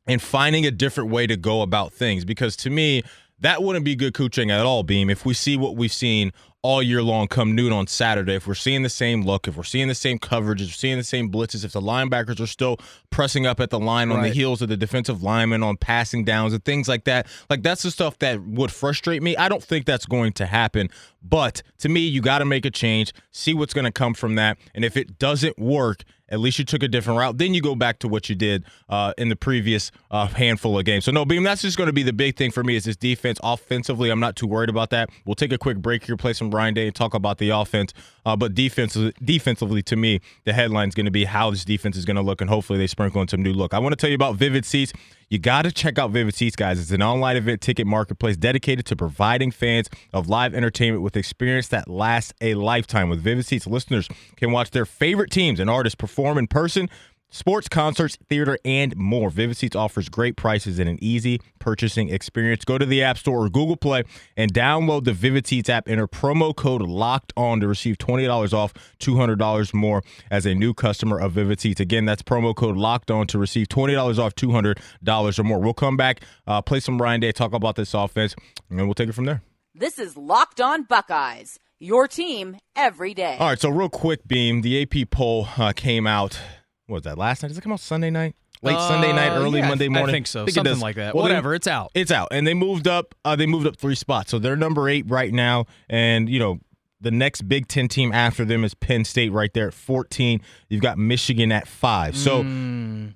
and 0.07 0.21
finding 0.21 0.65
a 0.65 0.71
different 0.71 1.09
way 1.09 1.27
to 1.27 1.35
go 1.35 1.61
about 1.61 1.93
things. 1.93 2.23
Because 2.25 2.55
to 2.57 2.69
me, 2.69 3.03
that 3.39 3.61
wouldn't 3.61 3.85
be 3.85 3.95
good 3.95 4.13
coaching 4.13 4.49
at 4.49 4.65
all, 4.65 4.83
Beam. 4.83 5.09
If 5.09 5.25
we 5.25 5.33
see 5.33 5.57
what 5.57 5.75
we've 5.75 5.93
seen 5.93 6.31
all 6.63 6.81
year 6.81 7.03
long 7.03 7.27
come 7.27 7.55
noon 7.55 7.71
on 7.71 7.85
Saturday, 7.85 8.35
if 8.35 8.47
we're 8.47 8.55
seeing 8.55 8.81
the 8.81 8.89
same 8.89 9.21
look, 9.23 9.47
if 9.47 9.55
we're 9.55 9.63
seeing 9.63 9.87
the 9.87 9.95
same 9.95 10.17
coverage, 10.17 10.61
if 10.61 10.69
we're 10.69 10.73
seeing 10.73 10.97
the 10.97 11.03
same 11.03 11.31
blitzes, 11.31 11.63
if 11.63 11.71
the 11.71 11.81
linebackers 11.81 12.41
are 12.41 12.47
still 12.47 12.77
pressing 13.11 13.45
up 13.45 13.59
at 13.59 13.69
the 13.69 13.79
line 13.79 14.11
on 14.11 14.23
the 14.23 14.29
heels 14.29 14.61
of 14.61 14.69
the 14.69 14.77
defensive 14.77 15.21
linemen 15.21 15.61
on 15.61 15.77
passing 15.77 16.25
downs 16.25 16.51
and 16.51 16.65
things 16.65 16.87
like 16.87 17.03
that, 17.03 17.27
like 17.49 17.61
that's 17.61 17.83
the 17.83 17.91
stuff 17.91 18.17
that 18.19 18.41
would 18.41 18.71
frustrate 18.71 19.21
me. 19.21 19.37
I 19.37 19.49
don't 19.49 19.63
think 19.63 19.85
that's 19.85 20.05
going 20.07 20.33
to 20.33 20.45
happen. 20.47 20.89
But 21.21 21.61
to 21.79 21.89
me, 21.89 22.01
you 22.01 22.21
got 22.21 22.39
to 22.39 22.45
make 22.45 22.65
a 22.65 22.71
change, 22.71 23.13
see 23.31 23.53
what's 23.53 23.73
going 23.73 23.85
to 23.85 23.91
come 23.91 24.13
from 24.13 24.35
that. 24.35 24.57
And 24.73 24.83
if 24.83 24.97
it 24.97 25.19
doesn't 25.19 25.59
work, 25.59 26.03
at 26.29 26.39
least 26.39 26.59
you 26.59 26.65
took 26.65 26.83
a 26.83 26.87
different 26.87 27.19
route. 27.19 27.37
Then 27.37 27.53
you 27.53 27.61
go 27.61 27.75
back 27.75 27.99
to 27.99 28.07
what 28.07 28.29
you 28.29 28.35
did 28.35 28.63
uh, 28.89 29.13
in 29.17 29.29
the 29.29 29.35
previous 29.35 29.91
uh, 30.11 30.27
handful 30.27 30.77
of 30.77 30.85
games. 30.85 31.05
So 31.05 31.11
no, 31.11 31.25
Beam, 31.25 31.43
that's 31.43 31.61
just 31.61 31.77
going 31.77 31.87
to 31.87 31.93
be 31.93 32.03
the 32.03 32.13
big 32.13 32.35
thing 32.35 32.51
for 32.51 32.63
me 32.63 32.75
is 32.75 32.85
this 32.85 32.95
defense. 32.95 33.39
Offensively, 33.43 34.09
I'm 34.09 34.19
not 34.19 34.35
too 34.35 34.47
worried 34.47 34.69
about 34.69 34.89
that. 34.91 35.09
We'll 35.25 35.35
take 35.35 35.51
a 35.51 35.57
quick 35.57 35.77
break 35.77 36.03
here, 36.05 36.17
play 36.17 36.33
some 36.33 36.51
Ryan 36.51 36.73
Day, 36.73 36.87
and 36.87 36.95
talk 36.95 37.13
about 37.13 37.37
the 37.37 37.49
offense. 37.49 37.93
Uh, 38.25 38.35
but 38.35 38.53
defensively, 38.53 39.13
defensively, 39.23 39.81
to 39.83 39.95
me, 39.95 40.19
the 40.43 40.53
headline 40.53 40.89
is 40.89 40.95
going 40.95 41.05
to 41.05 41.11
be 41.11 41.25
how 41.25 41.51
this 41.51 41.63
defense 41.63 41.95
is 41.95 42.05
going 42.05 42.17
to 42.17 42.21
look, 42.21 42.41
and 42.41 42.49
hopefully 42.49 42.79
they 42.79 42.87
sprinkle 42.87 43.21
in 43.21 43.27
some 43.27 43.41
new 43.41 43.53
look. 43.53 43.73
I 43.73 43.79
want 43.79 43.93
to 43.93 43.97
tell 43.97 44.09
you 44.09 44.15
about 44.15 44.35
Vivid 44.35 44.65
Seats. 44.65 44.93
You 45.29 45.39
got 45.39 45.63
to 45.63 45.73
check 45.73 45.99
out 45.99 46.11
Vivid 46.11 46.35
Seats, 46.35 46.55
guys. 46.55 46.79
It's 46.79 46.91
an 46.91 47.01
online 47.03 47.35
event 47.35 47.59
ticket 47.59 47.85
marketplace 47.85 48.37
dedicated 48.37 48.85
to 48.85 48.95
providing 48.95 49.51
fans 49.51 49.89
of 50.13 50.29
live 50.29 50.55
entertainment 50.55 51.03
with 51.03 51.17
experience 51.17 51.67
that 51.67 51.89
lasts 51.89 52.33
a 52.39 52.53
lifetime. 52.53 53.09
With 53.09 53.21
Vivid 53.21 53.45
Seats, 53.45 53.67
listeners 53.67 54.07
can 54.37 54.53
watch 54.53 54.71
their 54.71 54.85
favorite 54.85 55.29
teams 55.29 55.59
and 55.59 55.69
artists 55.69 55.95
perform 55.95 56.16
in 56.17 56.47
person. 56.47 56.89
Sports, 57.29 57.67
concerts, 57.67 58.17
theater, 58.29 58.57
and 58.63 58.95
more. 58.95 59.29
Vivid 59.29 59.57
Seats 59.57 59.75
offers 59.75 60.07
great 60.07 60.37
prices 60.37 60.79
and 60.79 60.87
an 60.87 60.97
easy 61.01 61.41
purchasing 61.59 62.07
experience. 62.07 62.63
Go 62.63 62.77
to 62.77 62.85
the 62.85 63.03
App 63.03 63.17
Store 63.17 63.43
or 63.43 63.49
Google 63.49 63.75
Play 63.75 64.03
and 64.37 64.53
download 64.53 65.03
the 65.03 65.11
Vivid 65.11 65.45
Seats 65.45 65.69
app. 65.69 65.89
Enter 65.89 66.07
promo 66.07 66.55
code 66.55 66.81
LOCKED 66.81 67.33
ON 67.35 67.59
to 67.59 67.67
receive 67.67 67.97
$20 67.97 68.53
off, 68.53 68.73
$200 68.99 69.73
more 69.73 70.01
as 70.31 70.45
a 70.45 70.55
new 70.55 70.73
customer 70.73 71.19
of 71.19 71.33
Vivid 71.33 71.59
Seats. 71.59 71.81
Again, 71.81 72.05
that's 72.05 72.23
promo 72.23 72.55
code 72.55 72.77
LOCKED 72.77 73.11
ON 73.11 73.27
to 73.27 73.37
receive 73.37 73.67
$20 73.67 74.17
off, 74.17 74.33
$200 74.35 75.39
or 75.39 75.43
more. 75.43 75.59
We'll 75.59 75.73
come 75.73 75.97
back, 75.97 76.21
uh, 76.47 76.61
play 76.61 76.79
some 76.79 77.01
Ryan 77.01 77.19
Day, 77.19 77.33
talk 77.33 77.51
about 77.51 77.75
this 77.75 77.93
offense, 77.93 78.35
and 78.69 78.85
we'll 78.85 78.93
take 78.93 79.09
it 79.09 79.13
from 79.13 79.25
there. 79.25 79.41
This 79.75 79.99
is 79.99 80.15
Locked 80.15 80.61
On 80.61 80.83
Buckeyes, 80.83 81.59
your 81.79 82.07
team 82.07 82.57
every 82.75 83.13
day. 83.13 83.37
All 83.39 83.47
right, 83.49 83.59
so 83.59 83.69
real 83.69 83.89
quick, 83.89 84.27
Beam, 84.27 84.61
the 84.61 84.81
AP 84.81 85.09
poll 85.11 85.47
uh, 85.57 85.73
came 85.75 86.07
out. 86.07 86.39
What 86.87 86.95
was 86.95 87.03
that 87.03 87.17
last 87.17 87.43
night? 87.43 87.49
Does 87.49 87.57
it 87.57 87.61
come 87.61 87.71
out 87.73 87.79
Sunday 87.79 88.09
night? 88.09 88.35
Late 88.63 88.79
Sunday 88.79 89.13
night, 89.13 89.29
Uh, 89.33 89.41
early 89.43 89.59
yeah, 89.59 89.67
Monday 89.69 89.87
morning. 89.87 90.09
I 90.09 90.11
think 90.11 90.25
so. 90.27 90.45
it 90.45 90.53
Something 90.53 90.79
like 90.79 90.95
that. 90.95 91.13
Well, 91.13 91.25
they- 91.25 91.29
Whatever. 91.29 91.53
it's 91.53 91.67
out. 91.67 91.91
it's 91.93 92.11
out, 92.11 92.29
and 92.31 92.47
they 92.47 92.55
moved 92.55 92.87
up. 92.87 93.13
Uh, 93.23 93.35
they 93.35 93.45
moved 93.45 93.67
up 93.67 93.77
three 93.77 93.93
spots, 93.93 94.31
so 94.31 94.39
they're 94.39 94.55
number 94.55 94.89
eight 94.89 95.05
right 95.07 95.31
now. 95.31 95.65
And 95.89 96.27
you 96.27 96.39
know, 96.39 96.59
the 96.99 97.11
next 97.11 97.43
Big 97.47 97.67
Ten 97.67 97.87
team 97.87 98.11
after 98.11 98.43
them 98.43 98.63
is 98.63 98.73
Penn 98.73 99.05
State, 99.05 99.31
right 99.31 99.53
there 99.53 99.67
at 99.67 99.75
fourteen. 99.75 100.41
You've 100.69 100.81
got 100.81 100.97
Michigan 100.97 101.51
at 101.51 101.67
five. 101.67 102.17
So 102.17 102.41
Mm, 102.41 103.13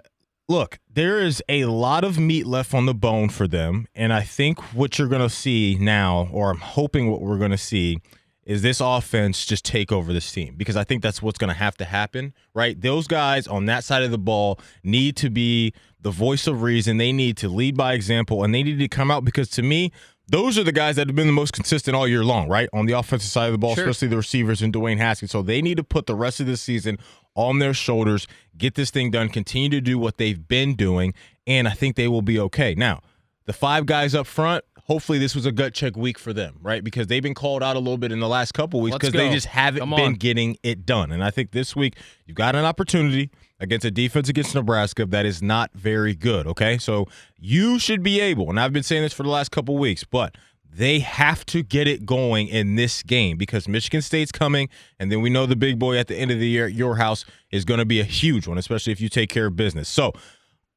look, 0.48 0.78
there 0.94 1.20
is 1.20 1.42
a 1.50 1.66
lot 1.66 2.04
of 2.04 2.20
meat 2.20 2.46
left 2.46 2.76
on 2.76 2.86
the 2.86 2.94
bone 2.94 3.30
for 3.30 3.48
them. 3.48 3.88
And 3.96 4.14
I 4.14 4.22
think 4.22 4.60
what 4.76 5.00
you're 5.00 5.08
going 5.08 5.22
to 5.24 5.30
see 5.30 5.76
now, 5.80 6.30
or 6.32 6.52
I'm 6.52 6.60
hoping 6.60 7.10
what 7.10 7.22
we're 7.22 7.40
going 7.40 7.50
to 7.52 7.58
see, 7.58 7.98
is 8.46 8.62
this 8.62 8.82
offense 8.82 9.46
just 9.46 9.64
take 9.64 9.92
over 9.92 10.12
this 10.12 10.32
team 10.32 10.56
because 10.58 10.76
I 10.76 10.84
think 10.84 11.04
that's 11.04 11.22
what's 11.22 11.38
going 11.38 11.50
to 11.50 11.54
have 11.60 11.78
to 11.78 11.86
happen, 11.86 12.34
right? 12.54 12.80
Those 12.80 13.08
guys 13.08 13.48
on 13.48 13.66
that 13.68 13.84
side 13.84 14.04
of 14.04 14.12
the 14.12 14.18
ball 14.18 14.60
need 14.84 15.16
to 15.18 15.30
be 15.30 15.74
the 16.02 16.10
voice 16.12 16.48
of 16.48 16.62
reason. 16.64 16.98
They 16.98 17.12
need 17.12 17.38
to 17.38 17.50
lead 17.50 17.78
by 17.78 17.94
example 17.94 18.44
and 18.44 18.54
they 18.54 18.64
need 18.64 18.80
to 18.80 18.88
come 18.88 19.12
out 19.12 19.24
because 19.24 19.50
to 19.52 19.62
me, 19.62 19.92
those 20.28 20.58
are 20.58 20.64
the 20.64 20.72
guys 20.72 20.96
that 20.96 21.08
have 21.08 21.16
been 21.16 21.28
the 21.28 21.34
most 21.34 21.54
consistent 21.54 21.96
all 21.96 22.08
year 22.08 22.24
long, 22.24 22.48
right? 22.48 22.70
On 22.74 22.86
the 22.86 22.94
offensive 22.98 23.30
side 23.30 23.48
of 23.48 23.52
the 23.52 23.58
ball, 23.58 23.76
Sure. 23.76 23.88
especially 23.88 24.08
the 24.08 24.18
receivers 24.18 24.62
and 24.62 24.74
Dwayne 24.74 24.98
Haskins. 24.98 25.30
So 25.32 25.42
they 25.42 25.62
need 25.62 25.78
to 25.78 25.84
put 25.84 26.06
the 26.08 26.16
rest 26.16 26.40
of 26.40 26.48
the 26.48 26.58
season 26.58 26.98
on 27.36 27.60
their 27.60 27.74
shoulders, 27.74 28.28
get 28.58 28.76
this 28.76 28.92
thing 28.92 29.12
done, 29.12 29.30
continue 29.30 29.70
to 29.70 29.82
do 29.82 29.98
what 30.00 30.18
they've 30.18 30.48
been 30.48 30.76
doing, 30.76 31.14
and 31.46 31.68
I 31.68 31.72
think 31.72 31.96
they 31.96 32.08
will 32.08 32.22
be 32.22 32.40
okay. 32.40 32.76
Now, 32.76 33.02
the 33.46 33.54
five 33.54 33.86
guys 33.86 34.16
up 34.16 34.28
front, 34.28 34.64
hopefully 34.92 35.18
this 35.18 35.34
was 35.34 35.46
a 35.46 35.54
gut 35.54 35.74
check 35.74 35.96
week 35.96 36.20
for 36.20 36.34
them, 36.34 36.58
right? 36.62 36.84
Because 36.84 37.08
they've 37.08 37.24
been 37.24 37.34
called 37.34 37.64
out 37.64 37.78
a 37.78 37.80
little 37.80 37.98
bit 37.98 38.12
in 38.12 38.20
the 38.20 38.28
last 38.28 38.54
couple 38.54 38.82
weeks 38.82 38.98
because 38.98 39.14
they 39.14 39.30
just 39.30 39.48
haven't 39.48 39.90
been 39.96 40.16
getting 40.16 40.58
it 40.64 40.86
done. 40.86 41.14
And 41.14 41.24
I 41.24 41.32
think 41.32 41.52
this 41.52 41.78
week 41.78 41.96
you've 42.26 42.36
got 42.36 42.58
an 42.58 42.66
opportunity 42.66 43.30
against 43.62 43.86
a 43.86 43.92
defense 43.92 44.28
against 44.28 44.54
Nebraska 44.54 45.06
that 45.06 45.26
is 45.26 45.42
not 45.42 45.72
very 45.74 46.14
good, 46.14 46.46
okay? 46.46 46.78
So 46.78 47.08
you 47.40 47.80
should 47.80 48.04
be 48.04 48.20
able, 48.20 48.50
and 48.50 48.60
I've 48.60 48.74
been 48.74 48.84
saying 48.84 49.04
this 49.04 49.14
for 49.14 49.24
the 49.24 49.30
last 49.30 49.50
couple 49.50 49.78
weeks, 49.78 50.04
but 50.04 50.36
they 50.70 51.00
have 51.00 51.46
to 51.46 51.64
get 51.64 51.88
it 51.88 52.06
going 52.06 52.50
in 52.50 52.76
this 52.76 53.02
game 53.02 53.38
because 53.38 53.70
Michigan 53.70 54.02
State's 54.02 54.34
coming, 54.34 54.68
and 55.00 55.10
then 55.10 55.22
we 55.22 55.30
know 55.30 55.46
the 55.46 55.56
big 55.56 55.80
boy 55.80 55.98
at 56.00 56.08
the 56.08 56.18
end 56.18 56.32
of 56.32 56.40
the 56.40 56.48
year 56.50 56.66
at 56.66 56.74
your 56.74 56.98
house 56.98 57.24
is 57.50 57.64
going 57.64 57.80
to 57.80 57.86
be 57.86 58.02
a 58.02 58.06
huge 58.06 58.46
one, 58.46 58.58
especially 58.58 58.92
if 58.92 59.00
you 59.00 59.08
take 59.08 59.30
care 59.30 59.46
of 59.46 59.56
business. 59.56 59.88
So 59.88 60.12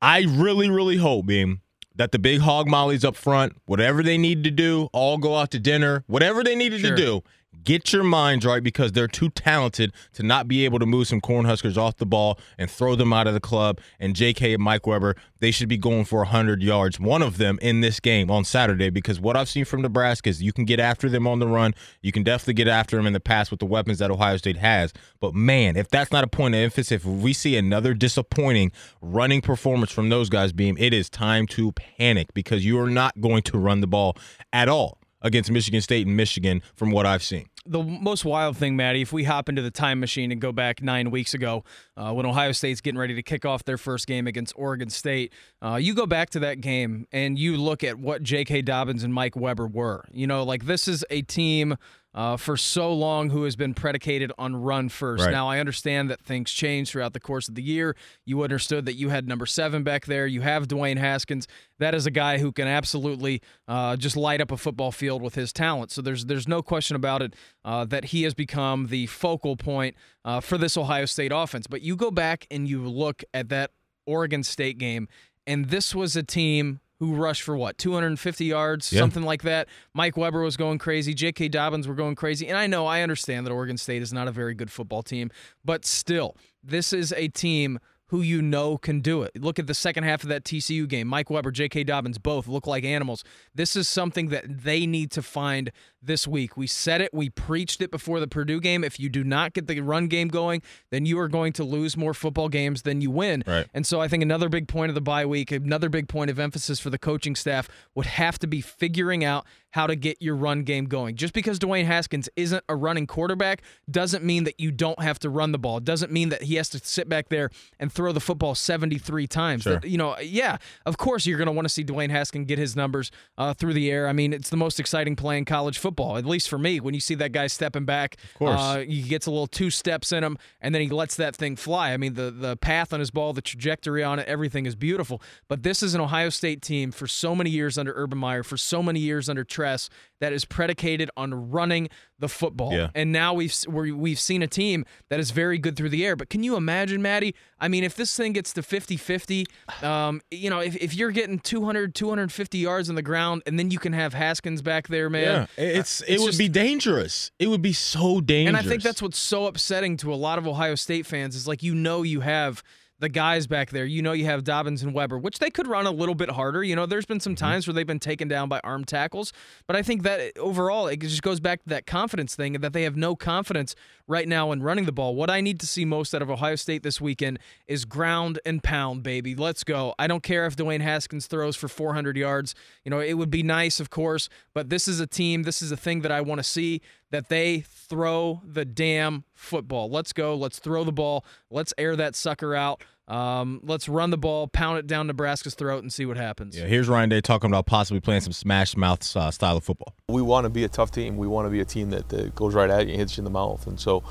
I 0.00 0.20
really, 0.28 0.70
really 0.70 0.98
hope, 0.98 1.26
Beam, 1.26 1.62
that 1.96 2.12
the 2.12 2.18
big 2.18 2.40
hog 2.40 2.66
molly's 2.68 3.04
up 3.04 3.16
front, 3.16 3.54
whatever 3.66 4.02
they 4.02 4.18
need 4.18 4.44
to 4.44 4.50
do, 4.50 4.88
all 4.92 5.18
go 5.18 5.36
out 5.36 5.50
to 5.52 5.58
dinner, 5.58 6.04
whatever 6.06 6.42
they 6.42 6.54
needed 6.54 6.80
Sure. 6.80 6.90
to 6.90 6.96
do, 6.96 7.22
get 7.64 7.92
your 7.92 8.04
minds 8.04 8.44
right 8.44 8.62
because 8.62 8.92
they're 8.92 9.08
too 9.08 9.30
talented 9.30 9.92
to 10.12 10.22
not 10.22 10.46
be 10.46 10.64
able 10.64 10.78
to 10.78 10.86
move 10.86 11.08
some 11.08 11.20
Cornhuskers 11.20 11.76
off 11.76 11.96
the 11.96 12.06
ball 12.06 12.38
and 12.58 12.70
throw 12.70 12.94
them 12.94 13.12
out 13.12 13.26
of 13.26 13.34
the 13.34 13.40
club. 13.40 13.80
And 13.98 14.14
JK 14.14 14.54
and 14.54 14.62
Mike 14.62 14.86
Weber, 14.86 15.16
they 15.40 15.50
should 15.50 15.68
be 15.68 15.76
going 15.76 16.04
for 16.04 16.18
100 16.18 16.62
yards, 16.62 17.00
one 17.00 17.22
of 17.22 17.38
them 17.38 17.58
in 17.60 17.80
this 17.80 18.00
game 18.00 18.30
on 18.30 18.44
Saturday 18.44 18.90
because 18.90 19.20
what 19.20 19.36
I've 19.36 19.48
seen 19.48 19.64
from 19.64 19.82
Nebraska 19.82 20.30
is 20.30 20.42
you 20.42 20.52
can 20.52 20.64
get 20.64 20.80
after 20.80 21.08
them 21.08 21.26
on 21.26 21.38
the 21.38 21.46
run. 21.46 21.74
You 22.02 22.12
can 22.12 22.22
definitely 22.22 22.54
get 22.54 22.68
after 22.68 22.96
them 22.96 23.06
in 23.06 23.12
the 23.12 23.20
pass 23.20 23.50
with 23.50 23.60
the 23.60 23.66
weapons 23.66 23.98
that 23.98 24.10
Ohio 24.10 24.36
State 24.36 24.58
has. 24.58 24.92
But 25.20 25.34
man, 25.34 25.76
if 25.76 25.88
that's 25.88 26.12
not 26.12 26.24
a 26.24 26.28
point 26.28 26.54
of 26.54 26.60
emphasis, 26.60 26.92
if 26.92 27.04
we 27.04 27.32
see 27.32 27.56
another 27.56 27.94
disappointing 27.94 28.72
running 29.00 29.40
performance 29.40 29.90
from 29.90 30.08
those 30.08 30.28
guys, 30.28 30.52
Beam, 30.52 30.76
it 30.78 30.92
is 30.92 31.08
time 31.10 31.46
to 31.48 31.72
panic 31.72 32.32
because 32.34 32.64
you 32.64 32.78
are 32.78 32.90
not 32.90 33.20
going 33.20 33.42
to 33.42 33.58
run 33.58 33.80
the 33.80 33.86
ball 33.86 34.16
at 34.52 34.68
all 34.68 34.98
against 35.24 35.50
Michigan 35.50 35.80
State 35.80 36.06
and 36.06 36.16
Michigan 36.16 36.62
from 36.76 36.92
what 36.92 37.06
I've 37.06 37.22
seen. 37.24 37.48
the 37.66 37.82
most 37.82 38.24
wild 38.26 38.56
thing, 38.58 38.76
Maddie, 38.76 39.00
if 39.00 39.12
we 39.12 39.24
hop 39.24 39.48
into 39.48 39.62
the 39.62 39.70
time 39.70 39.98
machine 39.98 40.30
and 40.30 40.40
go 40.40 40.52
back 40.52 40.82
nine 40.82 41.10
weeks 41.10 41.32
ago 41.32 41.64
uh, 41.96 42.12
when 42.12 42.26
Ohio 42.26 42.52
State's 42.52 42.82
getting 42.82 42.98
ready 42.98 43.14
to 43.14 43.22
kick 43.22 43.46
off 43.46 43.64
their 43.64 43.78
first 43.78 44.06
game 44.06 44.26
against 44.26 44.52
Oregon 44.54 44.90
State, 44.90 45.32
uh, 45.62 45.76
you 45.76 45.94
go 45.94 46.04
back 46.06 46.28
to 46.30 46.40
that 46.40 46.60
game 46.60 47.06
and 47.10 47.38
you 47.38 47.56
look 47.56 47.82
at 47.82 47.98
what 47.98 48.22
J.K. 48.22 48.62
Dobbins 48.62 49.02
and 49.02 49.14
Mike 49.14 49.34
Weber 49.34 49.66
were. 49.66 50.04
You 50.12 50.26
know, 50.26 50.44
like 50.44 50.66
this 50.66 50.86
is 50.86 51.04
a 51.10 51.22
team. 51.22 51.76
Uh, 52.14 52.36
for 52.36 52.56
so 52.56 52.94
long, 52.94 53.30
who 53.30 53.42
has 53.42 53.56
been 53.56 53.74
predicated 53.74 54.30
on 54.38 54.54
run 54.54 54.88
first. 54.88 55.24
Right. 55.24 55.32
Now, 55.32 55.48
I 55.48 55.58
understand 55.58 56.10
that 56.10 56.20
things 56.20 56.52
change 56.52 56.90
throughout 56.90 57.12
the 57.12 57.18
course 57.18 57.48
of 57.48 57.56
the 57.56 57.62
year. 57.62 57.96
You 58.24 58.44
understood 58.44 58.86
that 58.86 58.94
you 58.94 59.08
had 59.08 59.26
number 59.26 59.46
seven 59.46 59.82
back 59.82 60.06
there. 60.06 60.24
You 60.24 60.42
have 60.42 60.68
Dwayne 60.68 60.96
Haskins. 60.96 61.48
That 61.80 61.92
is 61.92 62.06
a 62.06 62.12
guy 62.12 62.38
who 62.38 62.52
can 62.52 62.68
absolutely 62.68 63.42
uh, 63.66 63.96
just 63.96 64.16
light 64.16 64.40
up 64.40 64.52
a 64.52 64.56
football 64.56 64.92
field 64.92 65.22
with 65.22 65.34
his 65.34 65.52
talent. 65.52 65.90
So 65.90 66.02
there's 66.02 66.26
there's 66.26 66.46
no 66.46 66.62
question 66.62 66.94
about 66.94 67.20
it 67.20 67.34
uh, 67.64 67.84
that 67.86 68.06
he 68.06 68.22
has 68.22 68.32
become 68.32 68.86
the 68.86 69.06
focal 69.06 69.56
point 69.56 69.96
uh, 70.24 70.38
for 70.38 70.56
this 70.56 70.76
Ohio 70.76 71.06
State 71.06 71.32
offense. 71.34 71.66
But 71.66 71.82
you 71.82 71.96
go 71.96 72.12
back 72.12 72.46
and 72.48 72.68
you 72.68 72.82
look 72.82 73.24
at 73.34 73.48
that 73.48 73.72
Oregon 74.06 74.44
State 74.44 74.78
game, 74.78 75.08
and 75.48 75.66
this 75.66 75.94
was 75.94 76.14
a 76.14 76.22
team 76.22 76.78
who 77.00 77.14
rushed 77.14 77.42
for 77.42 77.56
what 77.56 77.76
250 77.78 78.44
yards, 78.44 78.92
Yeah. 78.92 79.00
something 79.00 79.22
like 79.24 79.42
that. 79.42 79.68
Mike 79.94 80.16
Weber 80.16 80.42
was 80.42 80.56
going 80.56 80.78
crazy. 80.78 81.12
J.K. 81.14 81.48
Dobbins 81.48 81.88
were 81.88 81.94
going 81.94 82.14
crazy, 82.14 82.46
and 82.48 82.56
I 82.56 82.66
know 82.66 82.86
I 82.86 83.02
understand 83.02 83.46
that 83.46 83.50
Oregon 83.50 83.76
State 83.76 84.02
is 84.02 84.12
not 84.12 84.28
a 84.28 84.32
very 84.32 84.54
good 84.54 84.70
football 84.70 85.02
team, 85.02 85.30
but 85.64 85.84
still, 85.84 86.36
this 86.62 86.92
is 86.92 87.12
a 87.16 87.28
team 87.28 87.78
who 88.08 88.20
you 88.20 88.40
know 88.42 88.76
can 88.78 89.00
do 89.00 89.22
it. 89.22 89.32
Look 89.40 89.58
at 89.58 89.66
the 89.66 89.74
second 89.74 90.04
half 90.04 90.22
of 90.22 90.28
that 90.28 90.44
TCU 90.44 90.86
game. 90.86 91.08
Mike 91.08 91.30
Weber, 91.30 91.50
J.K. 91.50 91.84
Dobbins, 91.84 92.18
both 92.18 92.46
look 92.46 92.66
like 92.66 92.84
animals. 92.84 93.24
This 93.54 93.74
is 93.76 93.88
something 93.88 94.28
that 94.28 94.44
they 94.46 94.86
need 94.86 95.10
to 95.12 95.22
find 95.22 95.72
this 96.06 96.26
week. 96.26 96.56
We 96.56 96.66
said 96.66 97.00
it, 97.00 97.12
we 97.12 97.30
preached 97.30 97.80
it 97.80 97.90
before 97.90 98.20
the 98.20 98.26
Purdue 98.26 98.60
game. 98.60 98.84
If 98.84 98.98
you 99.00 99.08
do 99.08 99.24
not 99.24 99.52
get 99.52 99.66
the 99.66 99.80
run 99.80 100.08
game 100.08 100.28
going, 100.28 100.62
then 100.90 101.06
you 101.06 101.18
are 101.18 101.28
going 101.28 101.52
to 101.54 101.64
lose 101.64 101.96
more 101.96 102.14
football 102.14 102.48
games 102.48 102.82
than 102.82 103.00
you 103.00 103.10
win. 103.10 103.44
Right. 103.46 103.66
And 103.74 103.86
so 103.86 104.00
I 104.00 104.08
think 104.08 104.22
another 104.22 104.48
big 104.48 104.68
point 104.68 104.90
of 104.90 104.94
the 104.94 105.00
bye 105.00 105.26
week, 105.26 105.52
another 105.52 105.88
big 105.88 106.08
point 106.08 106.30
of 106.30 106.38
emphasis 106.38 106.80
for 106.80 106.90
the 106.90 106.98
coaching 106.98 107.34
staff 107.34 107.68
would 107.94 108.06
have 108.06 108.38
to 108.40 108.46
be 108.46 108.60
figuring 108.60 109.24
out 109.24 109.46
how 109.74 109.88
to 109.88 109.96
get 109.96 110.22
your 110.22 110.36
run 110.36 110.62
game 110.62 110.84
going. 110.84 111.16
Just 111.16 111.34
because 111.34 111.58
Dwayne 111.58 111.84
Haskins 111.84 112.28
isn't 112.36 112.62
a 112.68 112.76
running 112.76 113.08
quarterback 113.08 113.60
doesn't 113.90 114.22
mean 114.22 114.44
that 114.44 114.60
you 114.60 114.70
don't 114.70 115.02
have 115.02 115.18
to 115.18 115.28
run 115.28 115.50
the 115.50 115.58
ball. 115.58 115.78
It 115.78 115.84
doesn't 115.84 116.12
mean 116.12 116.28
that 116.28 116.44
he 116.44 116.54
has 116.54 116.68
to 116.68 116.78
sit 116.78 117.08
back 117.08 117.28
there 117.28 117.50
and 117.80 117.92
throw 117.92 118.12
the 118.12 118.20
football 118.20 118.54
73 118.54 119.26
times. 119.26 119.64
Sure. 119.64 119.80
You 119.82 119.98
know, 119.98 120.16
yeah, 120.20 120.58
of 120.86 120.96
course 120.96 121.26
you're 121.26 121.38
going 121.38 121.46
to 121.46 121.52
want 121.52 121.64
to 121.64 121.68
see 121.68 121.82
Dwayne 121.82 122.10
Haskins 122.10 122.46
get 122.46 122.56
his 122.56 122.76
numbers 122.76 123.10
uh, 123.36 123.52
through 123.52 123.74
the 123.74 123.90
air. 123.90 124.06
I 124.06 124.12
mean, 124.12 124.32
it's 124.32 124.48
the 124.48 124.56
most 124.56 124.78
exciting 124.78 125.16
play 125.16 125.38
in 125.38 125.44
college 125.44 125.78
football, 125.78 125.93
at 126.16 126.26
least 126.26 126.48
for 126.48 126.58
me. 126.58 126.80
When 126.80 126.94
you 126.94 127.00
see 127.00 127.14
that 127.16 127.32
guy 127.32 127.46
stepping 127.46 127.84
back, 127.84 128.16
of 128.34 128.38
course. 128.38 128.60
uh, 128.60 128.78
he 128.86 129.02
gets 129.02 129.26
a 129.26 129.30
little 129.30 129.46
two 129.46 129.70
steps 129.70 130.12
in 130.12 130.22
him, 130.22 130.38
and 130.60 130.74
then 130.74 130.82
he 130.82 130.88
lets 130.88 131.16
that 131.16 131.34
thing 131.36 131.56
fly. 131.56 131.92
I 131.92 131.96
mean, 131.96 132.14
the 132.14 132.30
the 132.30 132.56
path 132.56 132.92
on 132.92 133.00
his 133.00 133.10
ball, 133.10 133.32
the 133.32 133.42
trajectory 133.42 134.02
on 134.02 134.18
it, 134.18 134.28
everything 134.28 134.66
is 134.66 134.76
beautiful. 134.76 135.22
But 135.48 135.62
this 135.62 135.82
is 135.82 135.94
an 135.94 136.00
Ohio 136.00 136.28
State 136.28 136.62
team 136.62 136.92
for 136.92 137.06
so 137.06 137.34
many 137.34 137.50
years 137.50 137.78
under 137.78 137.92
Urban 137.94 138.18
Meyer, 138.18 138.42
for 138.42 138.56
so 138.56 138.82
many 138.82 139.00
years 139.00 139.28
under 139.28 139.44
Tress, 139.44 139.88
that 140.20 140.32
is 140.32 140.44
predicated 140.44 141.10
on 141.16 141.50
running 141.50 141.88
the 142.18 142.28
football. 142.28 142.72
Yeah. 142.72 142.90
And 142.94 143.12
now 143.12 143.34
we've 143.34 143.54
we 143.68 143.92
we've 143.92 144.20
seen 144.20 144.42
a 144.42 144.46
team 144.46 144.84
that 145.08 145.20
is 145.20 145.30
very 145.30 145.58
good 145.58 145.76
through 145.76 145.90
the 145.90 146.04
air. 146.06 146.16
But 146.16 146.30
can 146.30 146.42
you 146.42 146.56
imagine, 146.56 147.02
Maddie? 147.02 147.34
I 147.60 147.68
mean, 147.68 147.84
if 147.84 147.96
this 147.96 148.14
thing 148.16 148.32
gets 148.32 148.52
to 148.54 148.62
50-50, 148.62 149.46
um, 149.82 150.20
you 150.30 150.50
know, 150.50 150.60
if, 150.60 150.76
if 150.76 150.94
you're 150.94 151.10
getting 151.10 151.38
200, 151.38 151.94
250 151.94 152.58
yards 152.58 152.88
on 152.88 152.94
the 152.94 153.02
ground, 153.02 153.42
and 153.46 153.58
then 153.58 153.70
you 153.70 153.78
can 153.78 153.92
have 153.92 154.12
Haskins 154.12 154.62
back 154.62 154.88
there, 154.88 155.08
man. 155.08 155.48
Yeah, 155.56 155.64
it's 155.64 155.83
it 156.02 156.14
it's 156.14 156.20
would 156.22 156.28
just- 156.28 156.38
be 156.38 156.48
dangerous. 156.48 157.30
It 157.38 157.48
would 157.48 157.62
be 157.62 157.72
so 157.72 158.20
dangerous. 158.20 158.48
And 158.48 158.66
I 158.66 158.68
think 158.68 158.82
that's 158.82 159.02
what's 159.02 159.18
so 159.18 159.46
upsetting 159.46 159.96
to 159.98 160.12
a 160.12 160.16
lot 160.16 160.38
of 160.38 160.46
Ohio 160.46 160.74
State 160.74 161.06
fans 161.06 161.34
is 161.36 161.46
like 161.48 161.62
you 161.62 161.74
know 161.74 162.02
you 162.02 162.20
have 162.20 162.62
the 163.00 163.08
guys 163.08 163.46
back 163.48 163.70
there. 163.70 163.84
You 163.84 164.02
know 164.02 164.12
you 164.12 164.24
have 164.26 164.44
Dobbins 164.44 164.82
and 164.84 164.94
Weber, 164.94 165.18
which 165.18 165.40
they 165.40 165.50
could 165.50 165.66
run 165.66 165.84
a 165.84 165.90
little 165.90 166.14
bit 166.14 166.30
harder. 166.30 166.62
You 166.62 166.76
know, 166.76 166.86
there's 166.86 167.04
been 167.04 167.18
some 167.20 167.34
Mm-hmm. 167.34 167.44
times 167.44 167.66
where 167.66 167.74
they've 167.74 167.86
been 167.86 167.98
taken 167.98 168.28
down 168.28 168.48
by 168.48 168.60
arm 168.62 168.84
tackles, 168.84 169.32
but 169.66 169.74
I 169.76 169.82
think 169.82 170.04
that 170.04 170.38
overall 170.38 170.86
it 170.86 170.98
just 171.00 171.22
goes 171.22 171.40
back 171.40 171.62
to 171.64 171.68
that 171.70 171.86
confidence 171.86 172.36
thing 172.36 172.54
and 172.54 172.62
that 172.62 172.72
they 172.72 172.84
have 172.84 172.96
no 172.96 173.16
confidence 173.16 173.74
right 174.06 174.28
now 174.28 174.52
in 174.52 174.62
running 174.62 174.84
the 174.84 174.92
ball. 174.92 175.14
What 175.14 175.30
I 175.30 175.40
need 175.40 175.60
to 175.60 175.66
see 175.66 175.84
most 175.84 176.14
out 176.14 176.22
of 176.22 176.30
Ohio 176.30 176.56
State 176.56 176.82
this 176.82 177.00
weekend 177.00 177.38
is 177.66 177.84
ground 177.84 178.38
and 178.44 178.62
pound, 178.62 179.02
baby. 179.02 179.34
Let's 179.34 179.64
go. 179.64 179.94
I 179.98 180.06
don't 180.06 180.22
care 180.22 180.46
if 180.46 180.56
Dwayne 180.56 180.80
Haskins 180.80 181.26
throws 181.26 181.56
for 181.56 181.68
400 181.68 182.16
yards. 182.16 182.54
You 182.84 182.90
know, 182.90 183.00
it 183.00 183.14
would 183.14 183.30
be 183.30 183.42
nice, 183.42 183.80
of 183.80 183.90
course, 183.90 184.28
but 184.52 184.68
this 184.68 184.88
is 184.88 185.00
a 185.00 185.06
team, 185.06 185.44
this 185.44 185.62
is 185.62 185.72
a 185.72 185.76
thing 185.76 186.02
that 186.02 186.12
I 186.12 186.20
want 186.20 186.38
to 186.38 186.44
see 186.44 186.82
that 187.10 187.28
they 187.28 187.60
throw 187.60 188.42
the 188.44 188.64
damn 188.64 189.24
football. 189.34 189.88
Let's 189.88 190.12
go. 190.12 190.34
Let's 190.34 190.58
throw 190.58 190.82
the 190.82 190.92
ball. 190.92 191.24
Let's 191.50 191.72
air 191.78 191.94
that 191.96 192.16
sucker 192.16 192.54
out. 192.56 192.82
Um, 193.06 193.60
let's 193.62 193.88
run 193.88 194.10
the 194.10 194.16
ball, 194.16 194.48
pound 194.48 194.78
it 194.78 194.86
down 194.86 195.06
Nebraska's 195.06 195.54
throat, 195.54 195.82
and 195.82 195.92
see 195.92 196.06
what 196.06 196.16
happens. 196.16 196.56
Yeah, 196.56 196.64
here's 196.64 196.88
Ryan 196.88 197.10
Day 197.10 197.20
talking 197.20 197.50
about 197.50 197.66
possibly 197.66 198.00
playing 198.00 198.22
some 198.22 198.32
smash 198.32 198.76
mouth 198.76 199.00
uh, 199.16 199.30
style 199.30 199.58
of 199.58 199.64
football. 199.64 199.94
We 200.08 200.22
want 200.22 200.44
to 200.44 200.50
be 200.50 200.64
a 200.64 200.68
tough 200.68 200.90
team. 200.90 201.16
We 201.16 201.26
want 201.26 201.46
to 201.46 201.50
be 201.50 201.60
a 201.60 201.66
team 201.66 201.90
that, 201.90 202.08
that 202.08 202.34
goes 202.34 202.54
right 202.54 202.70
at 202.70 202.86
you 202.86 202.92
and 202.92 203.00
hits 203.00 203.16
you 203.16 203.20
in 203.20 203.24
the 203.24 203.30
mouth. 203.30 203.66
And 203.66 203.78
so, 203.78 204.02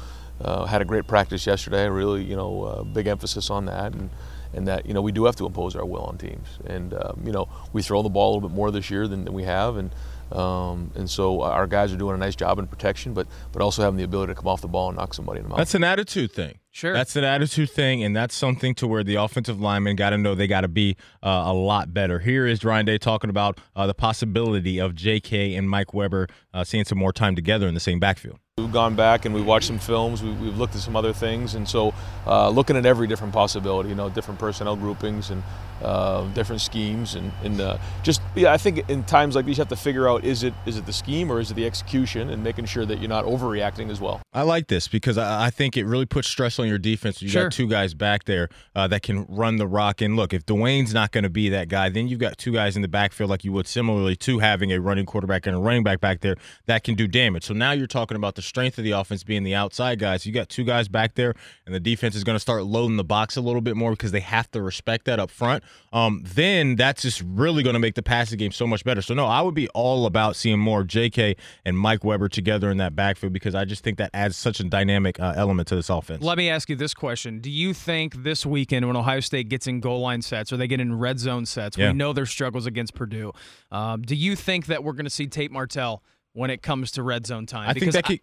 uh, 0.42 0.66
had 0.66 0.82
a 0.82 0.86
great 0.86 1.08
practice 1.08 1.46
yesterday. 1.48 1.88
Really, 1.90 2.24
you 2.24 2.36
know, 2.36 2.64
uh, 2.64 2.84
big 2.84 3.08
emphasis 3.08 3.50
on 3.50 3.66
that, 3.66 3.94
and 3.94 4.10
and 4.54 4.68
that 4.68 4.86
you 4.86 4.94
know 4.94 5.02
we 5.02 5.12
do 5.12 5.26
have 5.26 5.36
to 5.38 5.46
impose 5.46 5.76
our 5.76 5.86
will 5.86 6.04
on 6.04 6.18
teams. 6.18 6.60
And 6.66 6.94
um, 6.94 7.22
you 7.26 7.32
know, 7.32 7.50
we 7.72 7.82
throw 7.82 8.02
the 8.02 8.10
ball 8.10 8.32
a 8.32 8.36
little 8.36 8.50
bit 8.50 8.56
more 8.56 8.72
this 8.72 8.90
year 8.92 9.08
than, 9.08 9.26
than 9.26 9.34
we 9.34 9.44
have, 9.44 9.78
and 9.78 9.92
um, 10.32 10.92
and 10.96 11.10
so 11.10 11.42
our 11.42 11.68
guys 11.68 11.94
are 11.94 11.98
doing 11.98 12.16
a 12.16 12.18
nice 12.18 12.36
job 12.36 12.60
in 12.60 12.68
protection, 12.68 13.14
but 13.14 13.28
but 13.52 13.62
also 13.62 13.82
having 13.82 13.98
the 13.98 14.04
ability 14.04 14.34
to 14.34 14.36
come 14.36 14.48
off 14.48 14.62
the 14.62 14.68
ball 14.68 14.90
and 14.90 14.98
knock 14.98 15.14
somebody 15.14 15.40
in 15.40 15.44
the 15.44 15.50
mouth. 15.50 15.58
That's 15.58 15.76
an 15.76 15.84
attitude 15.84 16.32
thing. 16.32 16.60
Sure. 16.74 16.92
That's 16.92 17.16
an 17.16 17.24
attitude 17.24 17.70
thing, 17.70 18.04
and 18.04 18.16
that's 18.16 18.34
something 18.34 18.74
to 18.76 18.88
where 18.88 19.04
the 19.04 19.14
offensive 19.14 19.62
linemen 19.62 19.96
got 19.96 20.10
to 20.10 20.18
know 20.18 20.34
they 20.34 20.48
got 20.48 20.62
to 20.62 20.68
be 20.68 20.98
uh, 21.22 21.44
a 21.46 21.54
lot 21.54 21.94
better. 21.94 22.18
Here 22.18 22.48
is 22.48 22.66
Ryan 22.66 22.88
Day 22.88 22.98
talking 22.98 23.30
about 23.30 23.60
uh, 23.76 23.86
the 23.86 23.94
possibility 23.94 24.80
of 24.80 24.96
J.K. 24.96 25.54
and 25.54 25.70
Mike 25.70 25.94
Weber 25.94 26.28
uh, 26.52 26.64
seeing 26.64 26.84
some 26.84 26.98
more 26.98 27.14
time 27.14 27.36
together 27.36 27.68
in 27.68 27.76
the 27.76 27.80
same 27.80 28.00
backfield. 28.00 28.40
We've 28.60 28.72
gone 28.72 28.96
back 28.96 29.26
and 29.26 29.34
we've 29.34 29.48
watched 29.48 29.66
some 29.66 29.80
films. 29.80 30.22
We, 30.22 30.32
we've 30.34 30.56
looked 30.56 30.76
at 30.76 30.82
some 30.82 30.96
other 30.96 31.12
things, 31.12 31.56
and 31.56 31.68
so 31.68 31.92
uh, 32.28 32.50
looking 32.50 32.78
at 32.78 32.86
every 32.86 33.08
different 33.08 33.34
possibility, 33.34 33.90
you 33.90 33.96
know, 33.96 34.12
different 34.12 34.40
personnel 34.40 34.76
groupings 34.76 35.32
and 35.32 35.42
uh, 35.82 36.24
different 36.36 36.62
schemes, 36.62 37.16
and, 37.16 37.32
and 37.44 37.60
uh, 37.60 37.80
just 38.04 38.22
yeah, 38.36 38.54
I 38.54 38.58
think 38.58 38.88
in 38.92 39.06
times 39.06 39.36
like 39.36 39.46
these, 39.46 39.58
you 39.58 39.62
have 39.62 39.70
to 39.70 39.76
figure 39.76 40.08
out 40.08 40.24
is 40.24 40.44
it 40.44 40.54
is 40.68 40.78
it 40.78 40.86
the 40.86 40.94
scheme 40.94 41.32
or 41.32 41.40
is 41.40 41.50
it 41.50 41.56
the 41.56 41.66
execution, 41.66 42.30
and 42.30 42.44
making 42.44 42.66
sure 42.66 42.86
that 42.86 43.00
you're 43.00 43.10
not 43.10 43.26
overreacting 43.26 43.90
as 43.90 44.00
well. 44.00 44.22
I 44.34 44.44
like 44.44 44.68
this 44.68 44.88
because 44.88 45.18
I, 45.18 45.46
I 45.46 45.50
think 45.50 45.76
it 45.76 45.86
really 45.86 46.06
puts 46.06 46.28
stress 46.28 46.60
on 46.60 46.64
on 46.64 46.70
your 46.70 46.78
defense. 46.78 47.24
You 47.24 47.30
Sure. 47.30 47.46
got 47.46 47.52
two 47.54 47.68
guys 47.68 47.96
back 47.96 48.26
there 48.26 48.50
uh, 48.76 48.88
that 48.90 49.02
can 49.02 49.26
run 49.28 49.58
the 49.58 49.68
rock. 49.68 50.00
And 50.00 50.16
look, 50.16 50.32
if 50.32 50.46
Dwayne's 50.46 50.94
not 50.94 51.12
going 51.12 51.24
to 51.24 51.30
be 51.30 51.50
that 51.50 51.70
guy, 51.70 51.90
then 51.90 52.08
you've 52.08 52.20
got 52.20 52.38
two 52.38 52.54
guys 52.54 52.76
in 52.76 52.84
the 52.84 52.88
backfield 52.88 53.32
like 53.32 53.44
you 53.44 53.52
would 53.52 53.68
similarly 53.68 54.16
to 54.18 54.38
having 54.40 54.72
a 54.72 54.80
running 54.80 55.06
quarterback 55.08 55.48
and 55.48 55.56
a 55.56 55.60
running 55.60 55.84
back 55.84 56.00
back 56.00 56.22
there 56.22 56.36
that 56.68 56.84
can 56.84 56.94
do 56.94 57.08
damage. 57.08 57.44
So 57.44 57.54
now 57.56 57.72
you're 57.72 57.88
talking 57.88 58.16
about 58.16 58.36
the 58.36 58.43
strength 58.44 58.78
of 58.78 58.84
the 58.84 58.92
offense 58.92 59.24
being 59.24 59.44
the 59.44 59.56
outside 59.56 59.98
guys. 60.00 60.26
You 60.26 60.32
got 60.34 60.50
two 60.50 60.64
guys 60.64 60.88
back 60.88 61.16
there, 61.16 61.34
and 61.66 61.74
the 61.74 61.80
defense 61.80 62.16
is 62.16 62.24
going 62.24 62.36
to 62.36 62.40
start 62.40 62.64
loading 62.66 62.98
the 62.98 63.04
box 63.04 63.36
a 63.38 63.42
little 63.42 63.62
bit 63.62 63.76
more 63.76 63.92
because 63.92 64.12
they 64.12 64.20
have 64.20 64.52
to 64.52 64.62
respect 64.62 65.06
that 65.06 65.20
up 65.20 65.32
front. 65.32 65.64
Um, 65.92 66.22
then 66.26 66.76
that's 66.76 67.02
just 67.02 67.22
really 67.26 67.64
going 67.64 67.74
to 67.74 67.80
make 67.80 67.96
the 67.96 68.04
passing 68.04 68.38
game 68.38 68.52
so 68.52 68.68
much 68.68 68.84
better. 68.84 69.02
So 69.02 69.14
no, 69.14 69.26
I 69.26 69.42
would 69.42 69.56
be 69.56 69.68
all 69.70 70.06
about 70.06 70.36
seeing 70.36 70.60
more 70.60 70.84
J.K. 70.84 71.36
and 71.66 71.78
Mike 71.78 72.04
Weber 72.04 72.30
together 72.30 72.70
in 72.70 72.78
that 72.78 72.96
backfield 72.96 73.34
because 73.34 73.56
I 73.56 73.66
just 73.66 73.84
think 73.84 73.98
that 73.98 74.12
adds 74.14 74.36
such 74.36 74.60
a 74.60 74.64
dynamic 74.64 75.20
uh, 75.20 75.34
element 75.36 75.68
to 75.70 75.76
this 75.76 75.90
offense. 75.90 76.24
Let 76.24 76.38
me 76.38 76.50
ask 76.50 76.70
you 76.70 76.76
this 76.76 76.94
question. 76.94 77.40
Do 77.40 77.50
you 77.50 77.74
think 77.74 78.24
this 78.24 78.46
weekend 78.46 78.86
when 78.88 78.96
Ohio 78.96 79.20
State 79.22 79.50
gets 79.50 79.68
in 79.68 79.80
goal 79.80 80.02
line 80.02 80.22
sets 80.22 80.52
or 80.52 80.58
they 80.58 80.68
get 80.68 80.80
in 80.82 80.98
red 80.98 81.20
zone 81.20 81.46
sets, 81.46 81.78
Yeah. 81.78 81.92
we 81.92 81.98
know 81.98 82.14
their 82.14 82.26
struggles 82.26 82.66
against 82.66 82.94
Purdue. 82.94 83.32
Um, 83.72 84.02
do 84.02 84.16
you 84.16 84.36
think 84.36 84.66
that 84.68 84.84
we're 84.84 84.94
going 84.94 85.06
to 85.06 85.10
see 85.10 85.28
Tate 85.28 85.52
Martell 85.52 86.04
when 86.34 86.50
it 86.50 86.62
comes 86.62 86.92
to 86.92 87.04
red 87.04 87.26
zone 87.26 87.46
time? 87.46 87.70
I 87.70 87.74
think 87.74 87.82
Because 87.82 87.94
that 87.96 88.06
could. 88.06 88.20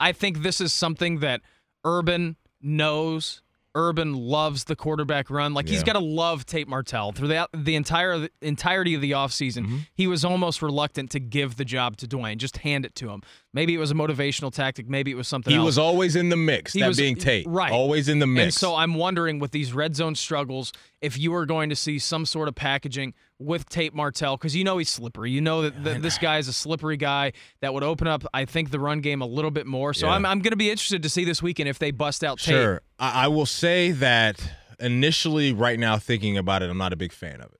I 0.00 0.12
think 0.12 0.42
this 0.42 0.60
is 0.60 0.72
something 0.72 1.20
that 1.20 1.42
Urban 1.84 2.36
knows. 2.60 3.42
Urban 3.74 4.14
loves 4.14 4.64
the 4.64 4.74
quarterback 4.74 5.30
run. 5.30 5.54
Like 5.54 5.68
he's 5.68 5.84
got 5.84 5.92
to 5.92 5.98
love 6.00 6.46
Tate 6.46 6.66
Martell. 6.66 7.12
Throughout 7.12 7.50
the 7.52 7.58
the 7.58 7.74
entire 7.76 8.28
entirety 8.40 8.94
of 8.94 9.00
the 9.02 9.12
offseason, 9.12 9.66
Mm-hmm. 9.66 9.76
he 9.94 10.06
was 10.06 10.24
almost 10.24 10.62
reluctant 10.62 11.10
to 11.12 11.20
give 11.20 11.56
the 11.56 11.64
job 11.64 11.96
to 11.98 12.08
Dwayne, 12.08 12.38
just 12.38 12.56
hand 12.58 12.84
it 12.84 12.94
to 12.96 13.10
him. 13.10 13.22
Maybe 13.58 13.74
it 13.74 13.78
was 13.78 13.90
a 13.90 13.94
motivational 13.94 14.52
tactic, 14.52 14.88
maybe 14.88 15.10
it 15.10 15.16
was 15.16 15.26
something 15.26 15.50
He 15.50 15.56
else. 15.58 15.66
was 15.66 15.78
always 15.78 16.14
in 16.14 16.28
the 16.28 16.36
mix. 16.36 16.72
He 16.74 16.78
that 16.80 16.86
was- 16.86 16.96
being 16.96 17.16
Tate, 17.16 17.44
right. 17.48 17.72
Always 17.72 18.08
in 18.08 18.20
the 18.20 18.26
mix. 18.28 18.44
And 18.44 18.54
so 18.54 18.76
I'm 18.76 18.94
wondering 18.94 19.40
with 19.40 19.50
these 19.50 19.72
red 19.72 19.96
zone 19.96 20.14
struggles, 20.14 20.72
if 21.02 21.18
you 21.18 21.34
are 21.34 21.44
going 21.44 21.68
to 21.70 21.74
see 21.74 21.98
some 21.98 22.24
sort 22.24 22.46
of 22.46 22.54
packaging 22.54 23.14
with 23.40 23.68
Tate 23.68 23.92
Martell, 23.96 24.36
because 24.36 24.54
you 24.54 24.62
know 24.62 24.78
he's 24.78 24.88
slippery. 24.88 25.32
You 25.32 25.40
know 25.40 25.62
that, 25.62 25.82
that 25.82 26.02
this 26.02 26.18
guy 26.18 26.38
is 26.38 26.46
a 26.46 26.52
slippery 26.52 26.96
guy 26.96 27.32
that 27.60 27.74
would 27.74 27.82
open 27.82 28.06
up, 28.06 28.24
I 28.32 28.44
think, 28.44 28.70
the 28.70 28.78
run 28.78 29.00
game 29.00 29.22
a 29.22 29.26
little 29.26 29.50
bit 29.50 29.66
more. 29.66 29.92
So 29.92 30.06
Yeah. 30.06 30.12
I'm, 30.12 30.24
I'm 30.24 30.38
going 30.38 30.52
to 30.52 30.56
be 30.56 30.70
interested 30.70 31.02
to 31.02 31.08
see 31.10 31.24
this 31.24 31.42
weekend 31.42 31.68
if 31.68 31.80
they 31.80 31.90
bust 31.90 32.22
out 32.22 32.38
Tate. 32.38 32.52
Sure. 32.54 32.80
I, 33.00 33.24
I 33.24 33.28
will 33.28 33.46
say 33.46 33.90
that 33.90 34.40
initially, 34.78 35.52
right 35.52 35.78
now, 35.80 35.98
thinking 35.98 36.38
about 36.38 36.62
it, 36.62 36.70
I'm 36.70 36.78
not 36.78 36.92
a 36.92 36.96
big 36.96 37.12
fan 37.12 37.40
of 37.40 37.52
it. 37.52 37.57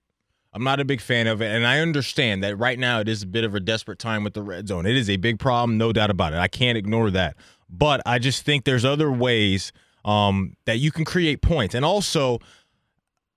I'm 0.53 0.63
not 0.63 0.79
a 0.79 0.85
big 0.85 1.01
fan 1.01 1.27
of 1.27 1.41
it. 1.41 1.51
And 1.51 1.65
I 1.65 1.79
understand 1.79 2.43
that 2.43 2.57
right 2.57 2.79
now 2.79 2.99
it 2.99 3.07
is 3.07 3.23
a 3.23 3.27
bit 3.27 3.43
of 3.43 3.53
a 3.53 3.59
desperate 3.59 3.99
time 3.99 4.23
with 4.23 4.33
the 4.33 4.41
red 4.41 4.67
zone. 4.67 4.85
It 4.85 4.97
is 4.97 5.09
a 5.09 5.17
big 5.17 5.39
problem, 5.39 5.77
no 5.77 5.93
doubt 5.93 6.09
about 6.09 6.33
it. 6.33 6.39
I 6.39 6.47
can't 6.47 6.77
ignore 6.77 7.11
that. 7.11 7.35
But 7.69 8.01
I 8.05 8.17
just 8.17 8.43
think 8.43 8.65
there's 8.65 8.85
other 8.85 9.11
ways 9.11 9.71
um, 10.05 10.55
that 10.65 10.79
you 10.79 10.91
can 10.91 11.05
create 11.05 11.41
points. 11.41 11.75
And 11.75 11.85
also, 11.85 12.39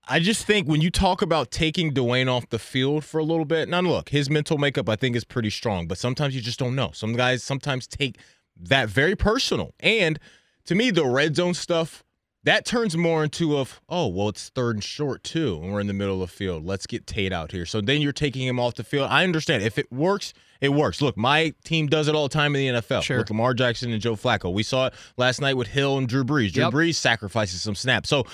I 0.08 0.20
just 0.20 0.46
think 0.46 0.66
when 0.66 0.80
you 0.80 0.90
talk 0.90 1.22
about 1.22 1.50
taking 1.50 1.92
Dwayne 1.92 2.28
off 2.28 2.48
the 2.48 2.58
field 2.58 3.04
for 3.04 3.18
a 3.18 3.24
little 3.24 3.44
bit, 3.44 3.68
now 3.68 3.80
look, 3.80 4.08
his 4.08 4.30
mental 4.30 4.58
makeup 4.58 4.88
I 4.88 4.96
think 4.96 5.14
is 5.14 5.24
pretty 5.24 5.50
strong, 5.50 5.86
but 5.86 5.98
sometimes 5.98 6.34
you 6.34 6.40
just 6.40 6.58
don't 6.58 6.74
know. 6.74 6.90
Some 6.92 7.12
guys 7.12 7.44
sometimes 7.44 7.86
take 7.86 8.18
that 8.56 8.88
very 8.88 9.16
personal. 9.16 9.74
And 9.80 10.18
to 10.64 10.74
me, 10.74 10.90
the 10.90 11.04
red 11.04 11.36
zone 11.36 11.54
stuff, 11.54 12.04
that 12.44 12.64
turns 12.64 12.96
more 12.96 13.22
into 13.24 13.56
of, 13.56 13.80
oh, 13.88 14.08
well, 14.08 14.28
it's 14.28 14.48
third 14.48 14.76
and 14.76 14.84
short 14.84 15.22
too, 15.22 15.60
and 15.62 15.72
we're 15.72 15.80
in 15.80 15.86
the 15.86 15.92
middle 15.92 16.22
of 16.22 16.30
the 16.30 16.36
field. 16.36 16.64
Let's 16.64 16.86
get 16.86 17.06
Tate 17.06 17.32
out 17.32 17.52
here. 17.52 17.64
So 17.66 17.80
then 17.80 18.00
you're 18.00 18.12
taking 18.12 18.46
him 18.46 18.58
off 18.58 18.74
the 18.74 18.84
field. 18.84 19.08
I 19.10 19.24
understand. 19.24 19.62
If 19.62 19.78
it 19.78 19.90
works, 19.92 20.32
it 20.60 20.70
works. 20.70 21.00
Look, 21.00 21.16
my 21.16 21.54
team 21.64 21.86
does 21.86 22.08
it 22.08 22.14
all 22.14 22.28
the 22.28 22.32
time 22.34 22.54
in 22.56 22.74
the 22.74 22.80
NFL 22.80 23.02
Sure. 23.02 23.18
with 23.18 23.30
Lamar 23.30 23.54
Jackson 23.54 23.92
and 23.92 24.00
Joe 24.02 24.16
Flacco. 24.16 24.52
We 24.52 24.62
saw 24.62 24.86
it 24.86 24.94
last 25.16 25.40
night 25.40 25.56
with 25.56 25.68
Hill 25.68 25.98
and 25.98 26.08
Drew 26.08 26.24
Brees. 26.24 26.52
Drew 26.52 26.64
Yep. 26.64 26.72
Brees 26.72 26.94
sacrifices 26.96 27.62
some 27.62 27.74
snaps. 27.74 28.08
So 28.08 28.24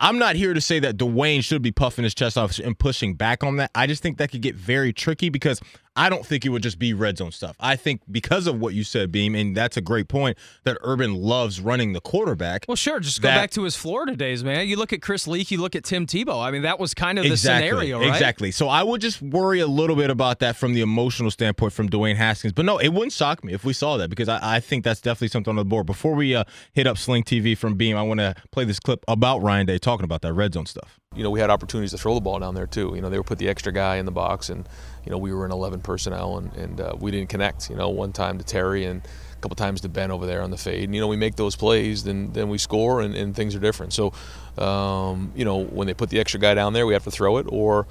I'm 0.00 0.18
not 0.18 0.34
here 0.34 0.52
to 0.54 0.60
say 0.60 0.80
that 0.80 0.96
Dwayne 0.96 1.44
should 1.44 1.62
be 1.62 1.70
puffing 1.70 2.02
his 2.04 2.14
chest 2.14 2.36
off 2.36 2.58
and 2.58 2.76
pushing 2.78 3.14
back 3.14 3.44
on 3.44 3.56
that. 3.56 3.70
I 3.74 3.86
just 3.86 4.02
think 4.02 4.18
that 4.18 4.30
could 4.32 4.42
get 4.42 4.54
very 4.56 4.92
tricky 4.92 5.28
because 5.28 5.60
I 5.94 6.08
don't 6.08 6.24
think 6.24 6.46
it 6.46 6.48
would 6.48 6.62
just 6.62 6.78
be 6.78 6.94
red 6.94 7.18
zone 7.18 7.32
stuff. 7.32 7.54
I 7.60 7.76
think 7.76 8.00
because 8.10 8.46
of 8.46 8.58
what 8.58 8.72
you 8.72 8.82
said, 8.82 9.12
Beam, 9.12 9.34
and 9.34 9.54
that's 9.54 9.76
a 9.76 9.82
great 9.82 10.08
point, 10.08 10.38
that 10.64 10.78
Urban 10.82 11.14
loves 11.14 11.60
running 11.60 11.92
the 11.92 12.00
quarterback. 12.00 12.64
Well, 12.66 12.76
sure. 12.76 12.98
Just 12.98 13.20
go 13.20 13.28
That- 13.28 13.36
back 13.36 13.50
to 13.52 13.64
his 13.64 13.76
Florida 13.76 14.16
days, 14.16 14.42
man. 14.42 14.66
You 14.66 14.76
look 14.76 14.92
at 14.94 15.02
Chris 15.02 15.26
Leak, 15.26 15.50
you 15.50 15.60
look 15.60 15.76
at 15.76 15.84
Tim 15.84 16.06
Tebow. 16.06 16.42
I 16.42 16.50
mean, 16.50 16.62
that 16.62 16.80
was 16.80 16.94
kind 16.94 17.18
of 17.18 17.24
the 17.24 17.32
exactly, 17.32 17.68
scenario, 17.68 18.00
right? 18.00 18.08
Exactly. 18.08 18.50
So 18.52 18.68
I 18.68 18.82
would 18.82 19.02
just 19.02 19.20
worry 19.20 19.60
a 19.60 19.66
little 19.66 19.96
bit 19.96 20.08
about 20.08 20.38
that 20.38 20.56
from 20.56 20.72
the 20.72 20.80
emotional 20.80 21.30
standpoint 21.30 21.74
from 21.74 21.90
Dwayne 21.90 22.16
Haskins. 22.16 22.54
But 22.54 22.64
no, 22.64 22.78
it 22.78 22.88
wouldn't 22.88 23.12
shock 23.12 23.44
me 23.44 23.52
if 23.52 23.64
we 23.64 23.74
saw 23.74 23.98
that 23.98 24.08
because 24.08 24.28
I, 24.30 24.38
I 24.56 24.60
think 24.60 24.84
that's 24.84 25.00
definitely 25.02 25.28
something 25.28 25.50
on 25.50 25.56
the 25.56 25.64
board. 25.64 25.84
Before 25.84 26.14
we 26.14 26.34
uh, 26.34 26.44
hit 26.72 26.86
up 26.86 26.96
Sling 26.96 27.24
TV 27.24 27.56
from 27.56 27.74
Beam, 27.74 27.98
I 27.98 28.02
want 28.02 28.20
to 28.20 28.34
play 28.50 28.64
this 28.64 28.80
clip 28.80 29.04
about 29.08 29.42
Ryan 29.42 29.66
Day 29.66 29.76
talking 29.78 30.04
about 30.04 30.22
that 30.22 30.32
red 30.32 30.54
zone 30.54 30.64
stuff. 30.66 30.98
You 31.14 31.22
know, 31.22 31.30
we 31.30 31.40
had 31.40 31.50
opportunities 31.50 31.90
to 31.90 31.98
throw 31.98 32.14
the 32.14 32.20
ball 32.20 32.38
down 32.38 32.54
there 32.54 32.66
too. 32.66 32.92
You 32.94 33.00
know, 33.00 33.10
they 33.10 33.18
would 33.18 33.26
put 33.26 33.38
the 33.38 33.48
extra 33.48 33.72
guy 33.72 33.96
in 33.96 34.06
the 34.06 34.12
box, 34.12 34.48
and 34.48 34.66
you 35.04 35.10
know, 35.10 35.18
we 35.18 35.32
were 35.32 35.44
in 35.44 35.52
11 35.52 35.80
personnel, 35.80 36.38
and, 36.38 36.52
and 36.54 36.80
uh, 36.80 36.94
we 36.98 37.10
didn't 37.10 37.28
connect. 37.28 37.70
You 37.70 37.76
know, 37.76 37.88
one 37.88 38.12
time 38.12 38.38
to 38.38 38.44
Terry 38.44 38.84
and 38.84 39.02
a 39.04 39.40
couple 39.40 39.56
times 39.56 39.80
to 39.82 39.88
Ben 39.88 40.10
over 40.10 40.26
there 40.26 40.42
on 40.42 40.50
the 40.50 40.56
fade. 40.56 40.84
And, 40.84 40.94
you 40.94 41.00
know, 41.00 41.08
we 41.08 41.16
make 41.16 41.36
those 41.36 41.56
plays, 41.56 42.04
then 42.04 42.32
then 42.32 42.48
we 42.48 42.58
score, 42.58 43.00
and, 43.00 43.14
and 43.14 43.34
things 43.34 43.54
are 43.54 43.60
different. 43.60 43.92
So, 43.92 44.12
um, 44.58 45.32
you 45.34 45.44
know, 45.44 45.64
when 45.64 45.86
they 45.86 45.94
put 45.94 46.10
the 46.10 46.20
extra 46.20 46.40
guy 46.40 46.54
down 46.54 46.72
there, 46.72 46.86
we 46.86 46.92
have 46.92 47.04
to 47.04 47.10
throw 47.10 47.38
it, 47.38 47.46
or 47.48 47.86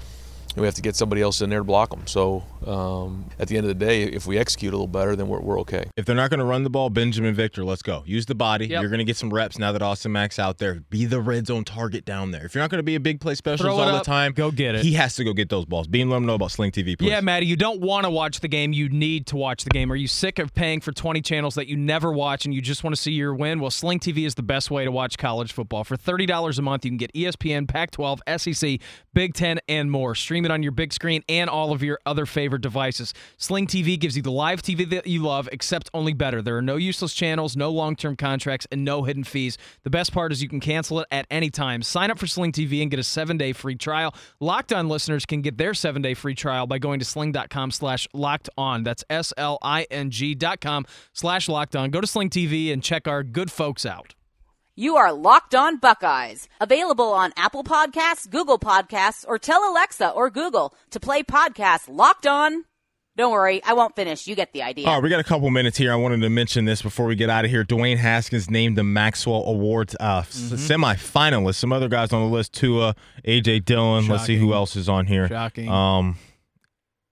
we 0.56 0.66
have 0.66 0.74
to 0.74 0.82
get 0.82 0.96
somebody 0.96 1.22
else 1.22 1.40
in 1.40 1.50
there 1.50 1.60
to 1.60 1.64
block 1.64 1.90
them. 1.90 2.06
So, 2.06 2.44
um, 2.66 3.24
at 3.38 3.48
the 3.48 3.56
end 3.56 3.64
of 3.64 3.68
the 3.68 3.84
day, 3.84 4.02
if 4.04 4.26
we 4.26 4.38
execute 4.38 4.72
a 4.72 4.76
little 4.76 4.86
better, 4.86 5.16
then 5.16 5.28
we're, 5.28 5.40
we're 5.40 5.60
okay. 5.60 5.84
If 5.96 6.04
they're 6.04 6.16
not 6.16 6.30
going 6.30 6.40
to 6.40 6.44
run 6.44 6.62
the 6.62 6.70
ball, 6.70 6.90
Binjimen 6.90 7.34
Victor, 7.34 7.64
let's 7.64 7.82
go. 7.82 8.02
Use 8.06 8.26
the 8.26 8.34
body. 8.34 8.66
Yep. 8.66 8.82
You're 8.82 8.90
going 8.90 8.98
to 8.98 9.04
get 9.04 9.16
some 9.16 9.32
reps 9.32 9.58
now 9.58 9.72
that 9.72 9.82
Austin 9.82 10.12
Mack's 10.12 10.38
out 10.38 10.58
there. 10.58 10.80
Be 10.90 11.04
the 11.04 11.20
red 11.20 11.46
zone 11.46 11.64
target 11.64 12.04
down 12.04 12.30
there. 12.30 12.44
If 12.44 12.54
you're 12.54 12.62
not 12.62 12.70
going 12.70 12.78
to 12.78 12.84
be 12.84 12.94
a 12.94 13.00
big 13.00 13.20
play 13.20 13.34
specialist 13.34 13.72
all 13.72 13.80
up, 13.80 14.04
the 14.04 14.10
time, 14.10 14.32
go 14.32 14.50
get 14.50 14.74
it. 14.74 14.82
He 14.82 14.92
has 14.92 15.16
to 15.16 15.24
go 15.24 15.32
get 15.32 15.48
those 15.48 15.64
balls. 15.64 15.86
Beam, 15.86 16.10
let 16.10 16.18
him 16.18 16.26
know 16.26 16.34
about 16.34 16.50
Sling 16.50 16.70
TV, 16.70 16.98
please. 16.98 17.08
Yeah, 17.08 17.20
Maddie, 17.20 17.46
you 17.46 17.56
don't 17.56 17.80
want 17.80 18.04
to 18.04 18.10
watch 18.10 18.40
the 18.40 18.48
game. 18.48 18.72
You 18.72 18.88
need 18.88 19.26
to 19.28 19.36
watch 19.36 19.64
the 19.64 19.70
game. 19.70 19.90
Are 19.90 19.96
you 19.96 20.08
sick 20.08 20.38
of 20.38 20.54
paying 20.54 20.80
for 20.80 20.92
20 20.92 21.22
channels 21.22 21.54
that 21.54 21.66
you 21.66 21.76
never 21.76 22.12
watch 22.12 22.44
and 22.44 22.54
you 22.54 22.60
just 22.60 22.84
want 22.84 22.94
to 22.94 23.00
see 23.00 23.12
your 23.12 23.34
win? 23.34 23.60
Well, 23.60 23.70
Sling 23.70 24.00
TV 24.00 24.26
is 24.26 24.34
the 24.34 24.42
best 24.42 24.70
way 24.70 24.84
to 24.84 24.92
watch 24.92 25.18
college 25.18 25.52
football. 25.52 25.84
For 25.84 25.96
$30 25.96 26.58
a 26.58 26.62
month, 26.62 26.84
you 26.84 26.90
can 26.90 26.98
get 26.98 27.12
ESPN, 27.14 27.66
Pac 27.66 27.90
12, 27.92 28.20
SEC, 28.36 28.80
Big 29.14 29.34
Ten, 29.34 29.58
and 29.68 29.90
more. 29.90 30.14
Stream 30.14 30.41
it 30.44 30.50
on 30.50 30.62
your 30.62 30.72
big 30.72 30.92
screen 30.92 31.22
and 31.28 31.48
all 31.48 31.72
of 31.72 31.82
your 31.82 31.98
other 32.06 32.26
favorite 32.26 32.62
devices. 32.62 33.14
Sling 33.36 33.66
TV 33.66 33.98
gives 33.98 34.16
you 34.16 34.22
the 34.22 34.30
live 34.30 34.62
TV 34.62 34.88
that 34.90 35.06
you 35.06 35.22
love, 35.22 35.48
except 35.52 35.90
only 35.94 36.12
better. 36.12 36.42
There 36.42 36.56
are 36.56 36.62
no 36.62 36.76
useless 36.76 37.14
channels, 37.14 37.56
no 37.56 37.70
long 37.70 37.96
term 37.96 38.16
contracts, 38.16 38.66
and 38.70 38.84
no 38.84 39.04
hidden 39.04 39.24
fees. 39.24 39.58
The 39.82 39.90
best 39.90 40.12
part 40.12 40.32
is 40.32 40.42
you 40.42 40.48
can 40.48 40.60
cancel 40.60 41.00
it 41.00 41.06
at 41.10 41.26
any 41.30 41.50
time. 41.50 41.82
Sign 41.82 42.10
up 42.10 42.18
for 42.18 42.26
Sling 42.26 42.52
TV 42.52 42.82
and 42.82 42.90
get 42.90 43.00
a 43.00 43.04
seven 43.04 43.36
day 43.36 43.52
free 43.52 43.76
trial. 43.76 44.14
Locked 44.40 44.72
on 44.72 44.88
listeners 44.88 45.26
can 45.26 45.42
get 45.42 45.58
their 45.58 45.74
seven 45.74 46.02
day 46.02 46.14
free 46.14 46.34
trial 46.34 46.66
by 46.66 46.78
going 46.78 46.98
to 46.98 47.04
sling.com 47.04 47.70
slash 47.70 48.08
locked 48.12 48.48
on. 48.56 48.82
That's 48.82 49.04
S 49.10 49.32
L 49.36 49.58
I 49.62 49.86
N 49.90 50.10
G 50.10 50.34
dot 50.34 50.60
com 50.60 50.86
slash 51.12 51.48
locked 51.48 51.76
on. 51.76 51.90
Go 51.90 52.00
to 52.00 52.06
Sling 52.06 52.30
TV 52.30 52.72
and 52.72 52.82
check 52.82 53.06
our 53.06 53.22
good 53.22 53.50
folks 53.50 53.84
out. 53.84 54.14
You 54.74 54.96
are 54.96 55.12
Locked 55.12 55.54
On 55.54 55.76
Buckeyes, 55.76 56.48
available 56.58 57.12
on 57.12 57.32
Apple 57.36 57.62
Podcasts, 57.62 58.28
Google 58.28 58.58
Podcasts, 58.58 59.22
or 59.28 59.38
tell 59.38 59.70
Alexa 59.70 60.08
or 60.10 60.30
Google 60.30 60.74
to 60.90 60.98
play 60.98 61.22
podcast 61.22 61.88
Locked 61.94 62.26
On. 62.26 62.64
Don't 63.14 63.32
worry, 63.32 63.62
I 63.64 63.74
won't 63.74 63.94
finish. 63.94 64.26
You 64.26 64.34
get 64.34 64.54
the 64.54 64.62
idea. 64.62 64.86
All 64.88 64.94
right, 64.94 65.02
we 65.02 65.10
got 65.10 65.20
a 65.20 65.24
couple 65.24 65.50
minutes 65.50 65.76
here. 65.76 65.92
I 65.92 65.96
wanted 65.96 66.22
to 66.22 66.30
mention 66.30 66.64
this 66.64 66.80
before 66.80 67.04
we 67.04 67.14
get 67.16 67.28
out 67.28 67.44
of 67.44 67.50
here. 67.50 67.62
Dwayne 67.64 67.98
Haskins 67.98 68.48
named 68.50 68.78
the 68.78 68.82
Maxwell 68.82 69.44
Awards 69.44 69.94
uh, 70.00 70.22
Mm-hmm. 70.22 70.54
s- 70.54 70.60
semi-finalists. 70.62 71.56
Some 71.56 71.74
other 71.74 71.88
guys 71.90 72.14
on 72.14 72.22
the 72.22 72.34
list: 72.34 72.54
Tua, 72.54 72.94
AJ 73.26 73.66
Dillon. 73.66 74.08
Let's 74.08 74.24
see 74.24 74.36
who 74.38 74.54
else 74.54 74.74
is 74.76 74.88
on 74.88 75.04
here. 75.06 75.28
Shocking. 75.28 75.68
Um, 75.68 76.16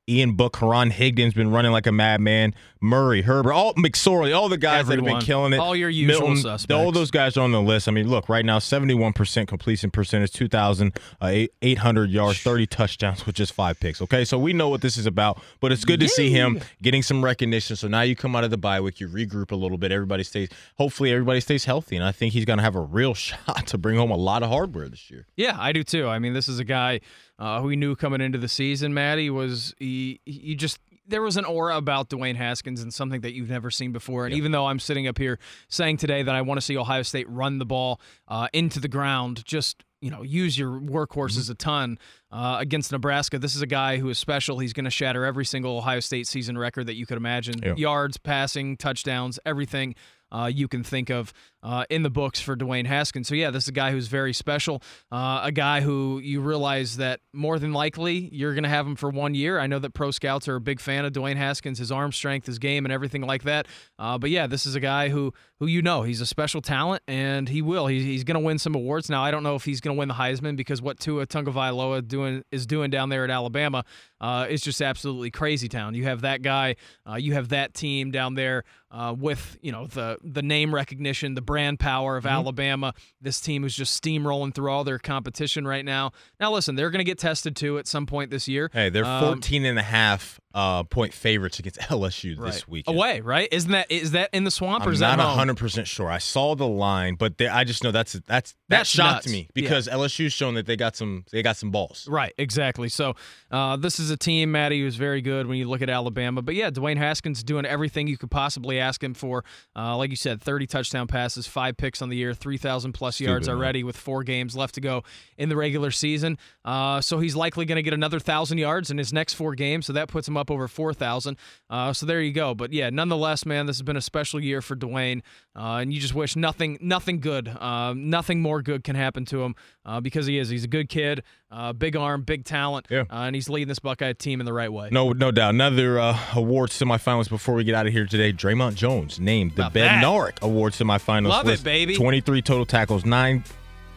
Ian 0.08 0.32
Book, 0.34 0.58
Karan 0.58 0.90
Higdon's 0.90 1.34
been 1.34 1.50
running 1.50 1.72
like 1.72 1.86
a 1.86 1.92
madman. 1.92 2.54
Murray, 2.80 3.22
Herbert, 3.22 3.52
all 3.52 3.74
McSorley, 3.74 4.34
all 4.34 4.48
the 4.48 4.56
guys 4.56 4.86
that 4.88 4.96
have 4.96 5.04
been 5.04 5.20
killing 5.20 5.52
it. 5.52 5.58
All 5.58 5.76
your 5.76 5.90
usual 5.90 6.28
Milton, 6.28 6.42
suspects. 6.42 6.74
All 6.74 6.90
those 6.90 7.10
guys 7.10 7.36
are 7.36 7.42
on 7.42 7.52
the 7.52 7.60
list. 7.60 7.86
I 7.88 7.90
mean, 7.90 8.08
look, 8.08 8.28
right 8.28 8.44
now, 8.44 8.58
71% 8.58 9.46
completion 9.46 9.90
percentage, 9.90 10.32
2,800 10.32 12.10
yards, 12.10 12.40
30 12.40 12.66
touchdowns 12.66 13.26
with 13.26 13.34
just 13.36 13.52
five 13.52 13.78
picks. 13.78 14.00
Okay, 14.00 14.24
so 14.24 14.38
we 14.38 14.52
know 14.54 14.68
what 14.70 14.80
this 14.80 14.96
is 14.96 15.04
about, 15.06 15.42
but 15.60 15.72
it's 15.72 15.84
good 15.84 16.00
to 16.00 16.08
see 16.08 16.30
him 16.30 16.60
getting 16.82 17.02
some 17.02 17.22
recognition. 17.22 17.76
So 17.76 17.86
now 17.86 18.00
you 18.00 18.16
come 18.16 18.34
out 18.34 18.44
of 18.44 18.50
the 18.50 18.58
bye 18.58 18.80
week, 18.80 18.98
you 18.98 19.08
regroup 19.08 19.50
a 19.52 19.56
little 19.56 19.78
bit. 19.78 19.92
Everybody 19.92 20.24
stays, 20.24 20.48
hopefully, 20.76 21.12
everybody 21.12 21.40
stays 21.40 21.66
healthy. 21.66 21.96
And 21.96 22.04
I 22.04 22.12
think 22.12 22.32
he's 22.32 22.46
going 22.46 22.58
to 22.58 22.62
have 22.64 22.76
a 22.76 22.80
real 22.80 23.12
shot 23.20 23.66
to 23.68 23.78
bring 23.78 23.96
home 23.96 24.10
a 24.10 24.16
lot 24.16 24.42
of 24.42 24.48
hardware 24.48 24.88
this 24.88 25.10
year. 25.10 25.26
Yeah, 25.36 25.56
I 25.58 25.72
do 25.72 25.84
too. 25.84 26.08
I 26.08 26.18
mean, 26.18 26.32
this 26.32 26.48
is 26.48 26.58
a 26.58 26.64
guy 26.64 27.00
uh, 27.40 27.60
who 27.60 27.66
we 27.68 27.74
knew 27.76 27.96
coming 27.96 28.20
into 28.20 28.38
the 28.38 28.48
season. 28.48 28.94
Maddie 28.94 29.30
was 29.30 29.74
he. 29.78 30.20
You 30.26 30.54
just 30.54 30.78
there 31.08 31.22
was 31.22 31.36
an 31.36 31.44
aura 31.44 31.76
about 31.76 32.08
Dwayne 32.08 32.36
Haskins 32.36 32.82
and 32.82 32.94
something 32.94 33.22
that 33.22 33.32
you've 33.32 33.50
never 33.50 33.68
seen 33.72 33.90
before. 33.90 34.26
And 34.26 34.34
even 34.34 34.52
though 34.52 34.66
I'm 34.66 34.78
sitting 34.78 35.08
up 35.08 35.18
here 35.18 35.40
saying 35.68 35.96
today 35.96 36.22
that 36.22 36.34
I 36.36 36.42
want 36.42 36.58
to 36.58 36.62
see 36.62 36.76
Ohio 36.76 37.02
State 37.02 37.28
run 37.28 37.58
the 37.58 37.64
ball 37.66 38.00
uh, 38.28 38.46
into 38.52 38.78
the 38.78 38.86
ground, 38.86 39.44
just 39.44 39.82
you 40.00 40.10
know 40.10 40.22
use 40.22 40.56
your 40.56 40.78
workhorses 40.80 41.50
a 41.50 41.54
ton. 41.54 41.98
uh, 42.32 42.58
against 42.60 42.92
Nebraska. 42.92 43.40
This 43.40 43.56
is 43.56 43.62
a 43.62 43.66
guy 43.66 43.96
who 43.96 44.08
is 44.08 44.16
special. 44.16 44.60
He's 44.60 44.72
going 44.72 44.84
to 44.84 44.90
shatter 44.90 45.24
every 45.24 45.44
single 45.44 45.78
Ohio 45.78 45.98
State 45.98 46.28
season 46.28 46.56
record 46.56 46.86
that 46.86 46.94
you 46.94 47.04
could 47.06 47.16
imagine 47.16 47.56
Yeah. 47.60 47.74
yards, 47.76 48.18
passing, 48.18 48.76
touchdowns, 48.76 49.40
everything. 49.44 49.96
Uh, 50.30 50.46
you 50.46 50.68
can 50.68 50.84
think 50.84 51.10
of 51.10 51.32
uh, 51.62 51.84
in 51.90 52.02
the 52.02 52.10
books 52.10 52.40
for 52.40 52.56
Dwayne 52.56 52.86
Haskins. 52.86 53.28
So, 53.28 53.34
yeah, 53.34 53.50
this 53.50 53.64
is 53.64 53.68
a 53.68 53.72
guy 53.72 53.90
who's 53.90 54.08
very 54.08 54.32
special. 54.32 54.82
Uh, 55.10 55.40
a 55.44 55.52
guy 55.52 55.80
who 55.80 56.18
you 56.22 56.40
realize 56.40 56.96
that 56.96 57.20
more 57.32 57.58
than 57.58 57.72
likely 57.72 58.28
you're 58.32 58.54
going 58.54 58.64
to 58.64 58.70
have 58.70 58.86
him 58.86 58.96
for 58.96 59.10
one 59.10 59.34
year. 59.34 59.58
I 59.58 59.66
know 59.66 59.78
that 59.78 59.94
pro 59.94 60.10
scouts 60.10 60.48
are 60.48 60.56
a 60.56 60.60
big 60.60 60.80
fan 60.80 61.04
of 61.04 61.12
Dwayne 61.12 61.36
Haskins, 61.36 61.78
his 61.78 61.92
arm 61.92 62.12
strength, 62.12 62.46
his 62.46 62.58
game, 62.58 62.84
and 62.84 62.92
everything 62.92 63.22
like 63.22 63.42
that. 63.44 63.66
Uh, 63.98 64.18
but, 64.18 64.30
yeah, 64.30 64.46
this 64.46 64.66
is 64.66 64.74
a 64.74 64.80
guy 64.80 65.08
who, 65.08 65.32
who 65.58 65.66
you 65.66 65.82
know, 65.82 66.02
he's 66.02 66.20
a 66.20 66.26
special 66.26 66.62
talent, 66.62 67.02
and 67.06 67.48
he 67.48 67.62
will. 67.62 67.86
He, 67.86 68.02
he's 68.02 68.24
going 68.24 68.40
to 68.40 68.44
win 68.44 68.58
some 68.58 68.74
awards. 68.74 69.10
Now, 69.10 69.22
I 69.22 69.30
don't 69.30 69.42
know 69.42 69.54
if 69.54 69.64
he's 69.64 69.80
going 69.80 69.96
to 69.96 69.98
win 69.98 70.08
the 70.08 70.14
Heisman 70.14 70.56
because 70.56 70.80
what 70.80 70.98
Tua 70.98 71.26
Tagovailoa 71.26 72.06
doing 72.06 72.42
is 72.50 72.66
doing 72.66 72.90
down 72.90 73.08
there 73.08 73.24
at 73.24 73.30
Alabama 73.30 73.84
uh, 74.20 74.46
is 74.48 74.60
just 74.60 74.80
absolutely 74.80 75.30
crazy 75.30 75.68
town. 75.68 75.94
You 75.94 76.04
have 76.04 76.22
that 76.22 76.42
guy, 76.42 76.76
uh, 77.08 77.16
you 77.16 77.34
have 77.34 77.50
that 77.50 77.74
team 77.74 78.10
down 78.10 78.34
there 78.34 78.64
uh, 78.90 79.14
with 79.16 79.56
you 79.62 79.72
know 79.72 79.86
the 79.86 80.18
the 80.22 80.42
name 80.42 80.74
recognition, 80.74 81.34
the 81.34 81.42
brand 81.50 81.80
power 81.80 82.16
of 82.16 82.26
Alabama. 82.26 82.94
This 83.20 83.40
team 83.40 83.64
is 83.64 83.74
just 83.74 84.00
steamrolling 84.00 84.54
through 84.54 84.70
all 84.70 84.84
their 84.84 85.00
competition 85.00 85.66
right 85.66 85.84
now. 85.84 86.12
Now, 86.38 86.52
listen, 86.52 86.76
they're 86.76 86.90
going 86.90 87.00
to 87.00 87.04
get 87.04 87.18
tested 87.18 87.56
too 87.56 87.76
at 87.78 87.88
some 87.88 88.06
point 88.06 88.30
this 88.30 88.46
year. 88.46 88.70
Hey, 88.72 88.88
they're 88.88 89.04
Um, 89.04 89.24
14 89.34 89.64
and 89.64 89.76
a 89.76 89.82
half 89.82 90.38
uh, 90.54 90.84
point 90.84 91.12
favorites 91.12 91.58
against 91.58 91.80
LSU 91.90 92.40
this 92.40 92.68
week. 92.68 92.84
away, 92.88 93.20
right? 93.20 93.48
Isn't 93.50 93.72
that 93.72 93.90
is 93.90 94.12
that 94.12 94.30
in 94.32 94.44
the 94.44 94.50
swamp 94.52 94.84
or 94.84 94.88
I'm 94.88 94.94
is 94.94 95.00
not 95.00 95.18
that 95.18 95.24
home? 95.24 95.48
100% 95.56 95.86
sure. 95.86 96.08
I 96.08 96.18
saw 96.18 96.54
the 96.54 96.66
line, 96.68 97.16
but 97.16 97.36
they, 97.38 97.48
I 97.48 97.64
just 97.64 97.82
know 97.84 97.90
that's 97.90 98.12
that's 98.26 98.52
that 98.52 98.56
That's 98.68 98.90
shocked 98.90 99.26
nuts. 99.26 99.32
me 99.32 99.48
because 99.54 99.88
LSU's 99.88 100.32
shown 100.32 100.54
that 100.54 100.66
they 100.66 100.76
got 100.76 100.94
some 100.96 101.24
they 101.32 101.42
got 101.42 101.56
some 101.56 101.70
balls. 101.72 102.06
Right, 102.08 102.32
exactly. 102.38 102.88
So 102.88 103.14
uh, 103.50 103.76
this 103.76 103.98
is 104.00 104.10
a 104.10 104.16
team, 104.16 104.50
Maddie, 104.52 104.80
who's 104.80 104.96
very 104.96 105.20
good 105.20 105.46
when 105.48 105.56
you 105.58 105.68
look 105.68 105.82
at 105.82 105.90
Alabama. 105.90 106.42
But 106.42 106.54
yeah, 106.54 106.70
Dwayne 106.70 106.96
Haskins 106.96 107.42
doing 107.42 107.64
everything 107.66 108.06
you 108.08 108.16
could 108.18 108.30
possibly 108.30 108.78
ask 108.80 109.02
him 109.02 109.14
for. 109.14 109.44
Uh, 109.76 109.96
like 109.96 110.10
you 110.10 110.16
said, 110.16 110.40
30 110.42 110.66
touchdown 110.66 111.06
passes, 111.06 111.39
five 111.46 111.76
picks 111.76 112.02
on 112.02 112.08
the 112.08 112.16
year, 112.16 112.34
3,000 112.34 112.92
plus 112.92 113.20
yards 113.20 113.48
man. 113.48 113.56
already 113.56 113.84
with 113.84 113.96
four 113.96 114.22
games 114.22 114.56
left 114.56 114.74
to 114.74 114.80
go 114.80 115.02
in 115.38 115.48
the 115.48 115.56
regular 115.56 115.90
season. 115.90 116.38
Uh, 116.64 117.00
so 117.00 117.18
he's 117.18 117.36
likely 117.36 117.64
going 117.64 117.76
to 117.76 117.82
get 117.82 117.94
another 117.94 118.16
1,000 118.16 118.58
yards 118.58 118.90
in 118.90 118.98
his 118.98 119.12
next 119.12 119.34
four 119.34 119.54
games. 119.54 119.86
So 119.86 119.92
that 119.92 120.08
puts 120.08 120.28
him 120.28 120.36
up 120.36 120.50
over 120.50 120.68
4,000. 120.68 121.36
Uh, 121.68 121.92
so 121.92 122.06
there 122.06 122.20
you 122.20 122.32
go. 122.32 122.54
But 122.54 122.72
yeah, 122.72 122.90
nonetheless, 122.90 123.46
man, 123.46 123.66
this 123.66 123.76
has 123.76 123.82
been 123.82 123.96
a 123.96 124.02
special 124.02 124.40
year 124.40 124.62
for 124.62 124.76
Dwayne. 124.76 125.22
Uh, 125.56 125.78
and 125.78 125.92
you 125.92 126.00
just 126.00 126.14
wish 126.14 126.36
nothing, 126.36 126.78
nothing 126.80 127.20
good, 127.20 127.48
uh, 127.48 127.92
nothing 127.96 128.40
more 128.40 128.62
good 128.62 128.84
can 128.84 128.96
happen 128.96 129.24
to 129.26 129.42
him 129.42 129.54
uh, 129.84 130.00
because 130.00 130.26
he 130.26 130.38
is. 130.38 130.48
He's 130.48 130.64
a 130.64 130.68
good 130.68 130.88
kid, 130.88 131.22
uh, 131.50 131.72
big 131.72 131.96
arm, 131.96 132.22
big 132.22 132.44
talent, 132.44 132.86
Yeah. 132.90 133.00
uh, 133.10 133.22
and 133.24 133.34
he's 133.34 133.48
leading 133.48 133.68
this 133.68 133.78
Buckeye 133.78 134.12
team 134.12 134.40
in 134.40 134.46
the 134.46 134.52
right 134.52 134.72
way. 134.72 134.88
No, 134.92 135.12
no 135.12 135.30
doubt. 135.30 135.54
Another 135.54 135.98
uh, 135.98 136.18
award 136.34 136.70
semifinalist 136.70 137.28
before 137.28 137.54
we 137.54 137.64
get 137.64 137.74
out 137.74 137.86
of 137.86 137.92
here 137.92 138.06
today. 138.06 138.32
Dre'Mont 138.32 138.74
Jones 138.74 139.18
named 139.18 139.52
the 139.56 139.62
About 139.62 139.72
Ben 139.72 140.00
that. 140.00 140.04
Narek 140.04 140.40
Award 140.42 140.72
semifinalist 140.74 141.28
Love 141.28 141.46
it, 141.46 141.50
list. 141.50 141.64
baby. 141.64 141.96
23 141.96 142.42
total 142.42 142.66
tackles, 142.66 143.04
nine 143.04 143.44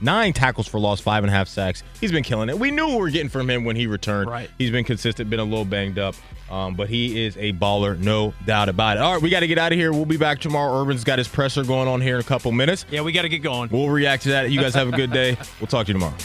nine 0.01 0.33
tackles 0.33 0.67
for 0.67 0.79
loss, 0.81 0.99
five 0.99 1.23
and 1.23 1.31
a 1.31 1.33
half 1.33 1.47
sacks. 1.47 1.81
He's 2.01 2.11
been 2.11 2.23
killing 2.23 2.49
it. 2.49 2.59
We 2.59 2.71
knew 2.71 2.87
what 2.87 2.95
we 2.95 2.99
were 3.01 3.09
getting 3.09 3.29
from 3.29 3.49
him 3.49 3.63
when 3.63 3.77
he 3.77 3.87
returned. 3.87 4.29
Right. 4.29 4.49
He's 4.57 4.69
been 4.71 4.83
consistent, 4.83 5.29
been 5.29 5.39
a 5.39 5.45
little 5.45 5.63
banged 5.63 5.97
up, 5.97 6.15
um, 6.51 6.75
but 6.75 6.89
he 6.89 7.25
is 7.25 7.37
a 7.37 7.53
baller, 7.53 7.97
no 7.97 8.33
doubt 8.45 8.67
about 8.67 8.97
it. 8.97 9.03
All 9.03 9.13
right, 9.13 9.21
we 9.21 9.29
got 9.29 9.39
to 9.41 9.47
get 9.47 9.57
out 9.57 9.71
of 9.71 9.77
here. 9.77 9.93
We'll 9.93 10.03
be 10.05 10.17
back 10.17 10.39
tomorrow. 10.41 10.81
Urban's 10.81 11.05
got 11.05 11.19
his 11.19 11.29
presser 11.29 11.63
going 11.63 11.87
on 11.87 12.01
here 12.01 12.15
in 12.15 12.21
a 12.21 12.25
couple 12.25 12.51
minutes. 12.51 12.85
Yeah, 12.91 12.99
we 13.01 13.13
got 13.13 13.21
to 13.21 13.29
get 13.29 13.43
going. 13.43 13.69
We'll 13.71 13.87
react 13.89 14.23
to 14.23 14.29
that. 14.29 14.51
You 14.51 14.59
guys 14.59 14.73
have 14.73 14.89
a 14.89 14.91
good 14.97 15.11
day. 15.13 15.37
We'll 15.61 15.67
talk 15.67 15.85
to 15.85 15.93
you 15.93 15.99
tomorrow. 15.99 16.15